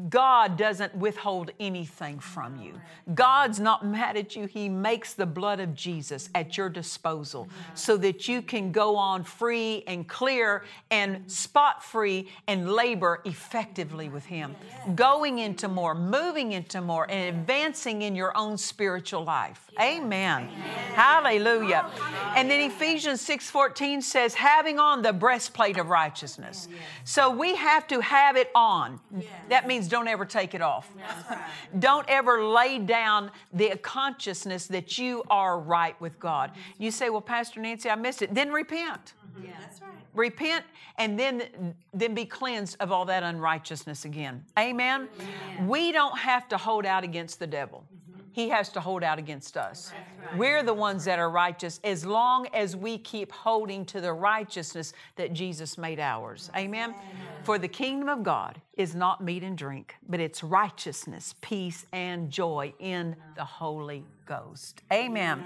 God 0.09 0.57
doesn't 0.57 0.95
withhold 0.95 1.51
anything 1.59 2.19
from 2.19 2.57
you. 2.57 2.79
God's 3.15 3.59
not 3.59 3.85
mad 3.85 4.17
at 4.17 4.35
you. 4.35 4.45
He 4.45 4.69
makes 4.69 5.13
the 5.13 5.25
blood 5.25 5.59
of 5.59 5.73
Jesus 5.73 6.29
at 6.35 6.57
your 6.57 6.69
disposal 6.69 7.47
so 7.73 7.97
that 7.97 8.27
you 8.27 8.43
can 8.43 8.71
go 8.71 8.95
on 8.95 9.23
free 9.23 9.83
and 9.87 10.07
clear 10.07 10.63
and 10.91 11.29
spot 11.31 11.83
free 11.83 12.29
and 12.47 12.71
labor 12.71 13.21
effectively 13.25 14.09
with 14.09 14.25
Him. 14.25 14.55
Going 14.93 15.39
into 15.39 15.67
more, 15.67 15.95
moving 15.95 16.51
into 16.51 16.79
more, 16.79 17.09
and 17.09 17.35
advancing 17.35 18.03
in 18.03 18.15
your 18.15 18.35
own 18.37 18.57
spiritual 18.57 19.23
life. 19.23 19.69
Amen. 19.81 20.49
Hallelujah. 20.93 21.89
And 22.35 22.49
then 22.49 22.69
Ephesians 22.69 23.25
6:14 23.27 24.03
says, 24.03 24.35
having 24.35 24.79
on 24.79 25.01
the 25.01 25.13
breastplate 25.13 25.77
of 25.77 25.89
righteousness. 25.89 26.67
So 27.05 27.31
we 27.31 27.55
have 27.55 27.87
to 27.87 27.99
have 28.01 28.35
it 28.35 28.51
on. 28.53 28.99
That 29.49 29.62
means 29.67 29.87
don't 29.87 30.07
ever 30.07 30.25
take 30.25 30.53
it 30.53 30.61
off. 30.61 30.91
don't 31.79 32.07
ever 32.09 32.43
lay 32.43 32.79
down 32.79 33.31
the 33.51 33.77
consciousness 33.81 34.67
that 34.67 34.97
you 34.97 35.23
are 35.29 35.59
right 35.59 35.99
with 36.01 36.19
God. 36.19 36.51
You 36.77 36.91
say, 36.91 37.09
Well, 37.09 37.21
Pastor 37.21 37.59
Nancy, 37.59 37.89
I 37.89 37.95
missed 37.95 38.21
it. 38.21 38.33
Then 38.33 38.51
repent. 38.51 39.13
Mm-hmm. 39.35 39.45
Yeah, 39.45 39.51
that's 39.59 39.81
right. 39.81 39.91
Repent 40.13 40.65
and 40.97 41.17
then, 41.17 41.75
then 41.93 42.13
be 42.13 42.25
cleansed 42.25 42.77
of 42.79 42.91
all 42.91 43.05
that 43.05 43.23
unrighteousness 43.23 44.05
again. 44.05 44.43
Amen? 44.59 45.09
We 45.65 45.91
don't 45.91 46.17
have 46.17 46.47
to 46.49 46.57
hold 46.57 46.85
out 46.85 47.03
against 47.03 47.39
the 47.39 47.47
devil. 47.47 47.83
Mm-hmm. 47.85 48.02
He 48.33 48.49
has 48.49 48.69
to 48.69 48.79
hold 48.79 49.03
out 49.03 49.19
against 49.19 49.57
us. 49.57 49.93
We're 50.35 50.63
the 50.63 50.73
ones 50.73 51.05
that 51.05 51.19
are 51.19 51.29
righteous 51.29 51.79
as 51.83 52.03
long 52.03 52.47
as 52.47 52.75
we 52.75 52.97
keep 52.97 53.31
holding 53.31 53.85
to 53.85 54.01
the 54.01 54.11
righteousness 54.11 54.91
that 55.17 55.33
Jesus 55.33 55.77
made 55.77 55.99
ours. 55.99 56.49
Amen? 56.57 56.95
For 57.43 57.59
the 57.59 57.67
kingdom 57.67 58.09
of 58.09 58.23
God 58.23 58.59
is 58.75 58.95
not 58.95 59.23
meat 59.23 59.43
and 59.43 59.55
drink, 59.55 59.95
but 60.09 60.19
it's 60.19 60.43
righteousness, 60.43 61.35
peace, 61.41 61.85
and 61.93 62.31
joy 62.31 62.73
in 62.79 63.15
the 63.35 63.45
Holy 63.45 64.03
Ghost. 64.25 64.81
Amen. 64.91 65.43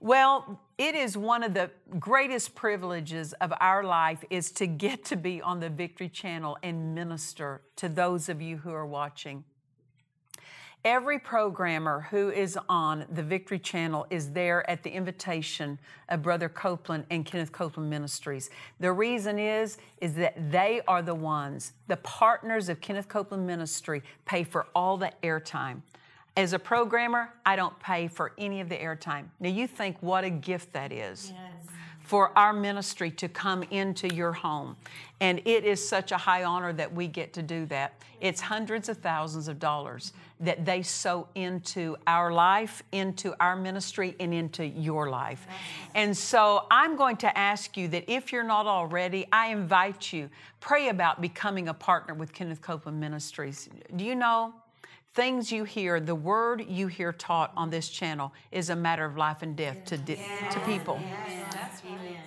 Well, 0.00 0.58
it 0.78 0.94
is 0.94 1.14
one 1.14 1.42
of 1.42 1.52
the 1.52 1.70
greatest 1.98 2.54
privileges 2.54 3.34
of 3.34 3.52
our 3.60 3.84
life 3.84 4.24
is 4.30 4.50
to 4.52 4.66
get 4.66 5.04
to 5.06 5.16
be 5.16 5.42
on 5.42 5.60
the 5.60 5.68
Victory 5.68 6.08
Channel 6.08 6.56
and 6.62 6.94
minister 6.94 7.60
to 7.76 7.88
those 7.90 8.30
of 8.30 8.40
you 8.40 8.56
who 8.56 8.72
are 8.72 8.86
watching. 8.86 9.44
Every 10.88 11.18
programmer 11.18 12.06
who 12.10 12.30
is 12.30 12.58
on 12.66 13.04
the 13.12 13.22
Victory 13.22 13.58
Channel 13.58 14.06
is 14.08 14.30
there 14.30 14.68
at 14.70 14.82
the 14.82 14.88
invitation 14.88 15.78
of 16.08 16.22
Brother 16.22 16.48
Copeland 16.48 17.04
and 17.10 17.26
Kenneth 17.26 17.52
Copeland 17.52 17.90
Ministries. 17.90 18.48
The 18.80 18.90
reason 18.90 19.38
is 19.38 19.76
is 20.00 20.14
that 20.14 20.50
they 20.50 20.80
are 20.88 21.02
the 21.02 21.14
ones, 21.14 21.74
the 21.88 21.98
partners 21.98 22.70
of 22.70 22.80
Kenneth 22.80 23.06
Copeland 23.06 23.46
Ministry 23.46 24.02
pay 24.24 24.44
for 24.44 24.66
all 24.74 24.96
the 24.96 25.12
airtime. 25.22 25.82
As 26.38 26.54
a 26.54 26.58
programmer, 26.58 27.34
I 27.44 27.54
don't 27.54 27.78
pay 27.80 28.08
for 28.08 28.32
any 28.38 28.62
of 28.62 28.70
the 28.70 28.78
airtime. 28.78 29.26
Now 29.40 29.50
you 29.50 29.66
think 29.66 29.98
what 30.00 30.24
a 30.24 30.30
gift 30.30 30.72
that 30.72 30.90
is. 30.90 31.34
Yes. 31.34 31.57
For 32.08 32.32
our 32.38 32.54
ministry 32.54 33.10
to 33.10 33.28
come 33.28 33.62
into 33.64 34.08
your 34.14 34.32
home. 34.32 34.76
And 35.20 35.42
it 35.44 35.66
is 35.66 35.86
such 35.86 36.10
a 36.10 36.16
high 36.16 36.44
honor 36.44 36.72
that 36.72 36.90
we 36.90 37.06
get 37.06 37.34
to 37.34 37.42
do 37.42 37.66
that. 37.66 38.02
It's 38.22 38.40
hundreds 38.40 38.88
of 38.88 38.96
thousands 38.96 39.46
of 39.46 39.58
dollars 39.58 40.14
that 40.40 40.64
they 40.64 40.80
sow 40.80 41.28
into 41.34 41.96
our 42.06 42.32
life, 42.32 42.82
into 42.92 43.34
our 43.40 43.56
ministry, 43.56 44.16
and 44.20 44.32
into 44.32 44.64
your 44.64 45.10
life. 45.10 45.46
And 45.94 46.16
so 46.16 46.64
I'm 46.70 46.96
going 46.96 47.18
to 47.18 47.38
ask 47.38 47.76
you 47.76 47.88
that 47.88 48.10
if 48.10 48.32
you're 48.32 48.42
not 48.42 48.66
already, 48.66 49.26
I 49.30 49.48
invite 49.48 50.10
you, 50.10 50.30
pray 50.60 50.88
about 50.88 51.20
becoming 51.20 51.68
a 51.68 51.74
partner 51.74 52.14
with 52.14 52.32
Kenneth 52.32 52.62
Copeland 52.62 52.98
Ministries. 52.98 53.68
Do 53.94 54.02
you 54.02 54.14
know? 54.14 54.54
Things 55.14 55.50
you 55.50 55.64
hear, 55.64 55.98
the 56.00 56.14
word 56.14 56.64
you 56.68 56.86
hear 56.86 57.12
taught 57.12 57.52
on 57.56 57.70
this 57.70 57.88
channel 57.88 58.32
is 58.52 58.70
a 58.70 58.76
matter 58.76 59.04
of 59.04 59.16
life 59.16 59.42
and 59.42 59.56
death 59.56 59.84
to, 59.86 59.98
di- 59.98 60.18
to 60.52 60.60
people. 60.60 61.00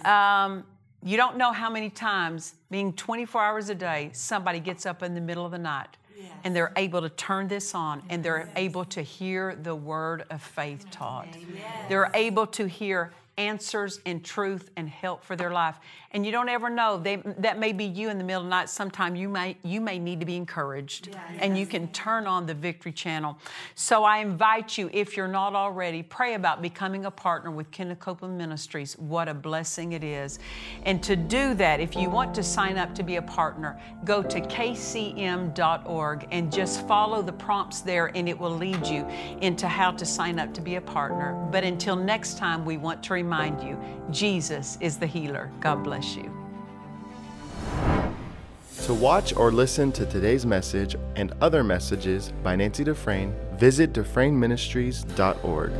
Um, 0.04 0.66
you 1.04 1.18
don't 1.18 1.38
know 1.38 1.52
how 1.52 1.70
many 1.70 1.90
times, 1.90 2.56
being 2.70 2.94
24 2.94 3.42
hours 3.42 3.70
a 3.70 3.76
day, 3.76 4.10
somebody 4.14 4.60
gets 4.60 4.86
up 4.86 5.04
in 5.04 5.16
the 5.16 5.22
middle 5.22 5.46
of 5.46 5.52
the 5.52 5.58
night 5.58 5.98
and 6.44 6.56
they're 6.56 6.74
able 6.76 7.02
to 7.02 7.10
turn 7.10 7.48
this 7.48 7.74
on 7.74 8.04
and 8.10 8.24
they're 8.24 8.50
able 8.56 8.86
to 8.86 9.02
hear 9.02 9.56
the 9.56 9.74
word 9.76 10.26
of 10.30 10.42
faith 10.42 10.86
taught. 10.92 11.28
They're 11.90 12.12
able 12.14 12.46
to 12.48 12.68
hear 12.68 13.14
answers 13.42 14.00
and 14.06 14.24
truth 14.24 14.70
and 14.76 14.88
help 14.88 15.24
for 15.24 15.36
their 15.36 15.52
life. 15.52 15.80
And 16.14 16.26
you 16.26 16.32
don't 16.32 16.50
ever 16.50 16.70
know. 16.70 16.98
They, 16.98 17.18
that 17.38 17.58
may 17.58 17.72
be 17.72 17.86
you 17.86 18.10
in 18.10 18.18
the 18.18 18.24
middle 18.24 18.42
of 18.42 18.48
the 18.48 18.50
night. 18.50 18.70
Sometime 18.70 19.16
you 19.16 19.30
may 19.30 19.58
you 19.64 19.80
may 19.80 19.98
need 19.98 20.20
to 20.20 20.26
be 20.26 20.36
encouraged. 20.36 21.16
And 21.40 21.58
you 21.58 21.66
can 21.66 21.88
turn 21.90 22.28
on 22.28 22.46
the 22.46 22.54
Victory 22.54 22.92
Channel. 22.92 23.38
So 23.76 24.04
I 24.04 24.18
invite 24.18 24.78
you, 24.78 24.90
if 24.92 25.16
you're 25.16 25.30
not 25.30 25.56
already, 25.56 26.04
pray 26.04 26.34
about 26.34 26.62
becoming 26.62 27.06
a 27.06 27.12
partner 27.12 27.50
with 27.50 27.72
Kenneth 27.72 28.00
Copeland 28.00 28.38
Ministries. 28.38 28.98
What 28.98 29.30
a 29.30 29.34
blessing 29.34 29.94
it 29.94 30.04
is. 30.04 30.40
And 30.84 31.02
to 31.04 31.16
do 31.16 31.54
that, 31.56 31.80
if 31.80 31.96
you 31.96 32.10
want 32.10 32.36
to 32.36 32.44
sign 32.44 32.78
up 32.78 32.94
to 32.96 33.04
be 33.04 33.16
a 33.16 33.22
partner, 33.22 33.80
go 34.04 34.22
to 34.22 34.42
kcm.org 34.42 36.28
and 36.32 36.52
just 36.52 36.88
follow 36.88 37.22
the 37.22 37.34
prompts 37.34 37.80
there, 37.82 38.12
and 38.16 38.28
it 38.28 38.38
will 38.38 38.56
lead 38.56 38.86
you 38.86 39.08
into 39.40 39.68
how 39.68 39.92
to 39.92 40.06
sign 40.06 40.40
up 40.40 40.54
to 40.56 40.62
be 40.62 40.76
a 40.76 40.82
partner. 40.82 41.34
But 41.52 41.64
until 41.64 41.96
next 41.96 42.38
time, 42.38 42.66
we 42.66 42.76
want 42.76 43.02
to 43.04 43.14
remind 43.14 43.31
you 43.64 43.80
Jesus 44.10 44.78
is 44.82 44.98
the 44.98 45.08
healer. 45.08 45.52
God 45.60 45.84
bless 45.84 46.16
you. 46.16 46.32
To 48.86 48.94
watch 48.94 49.36
or 49.36 49.52
listen 49.52 49.92
to 49.94 50.06
today's 50.06 50.46
message 50.46 50.96
and 51.16 51.34
other 51.40 51.64
messages 51.64 52.34
by 52.44 52.56
Nancy 52.56 52.84
Dufresne, 52.84 53.36
visit 53.54 53.94
DufresneMinistries.org. 53.94 55.72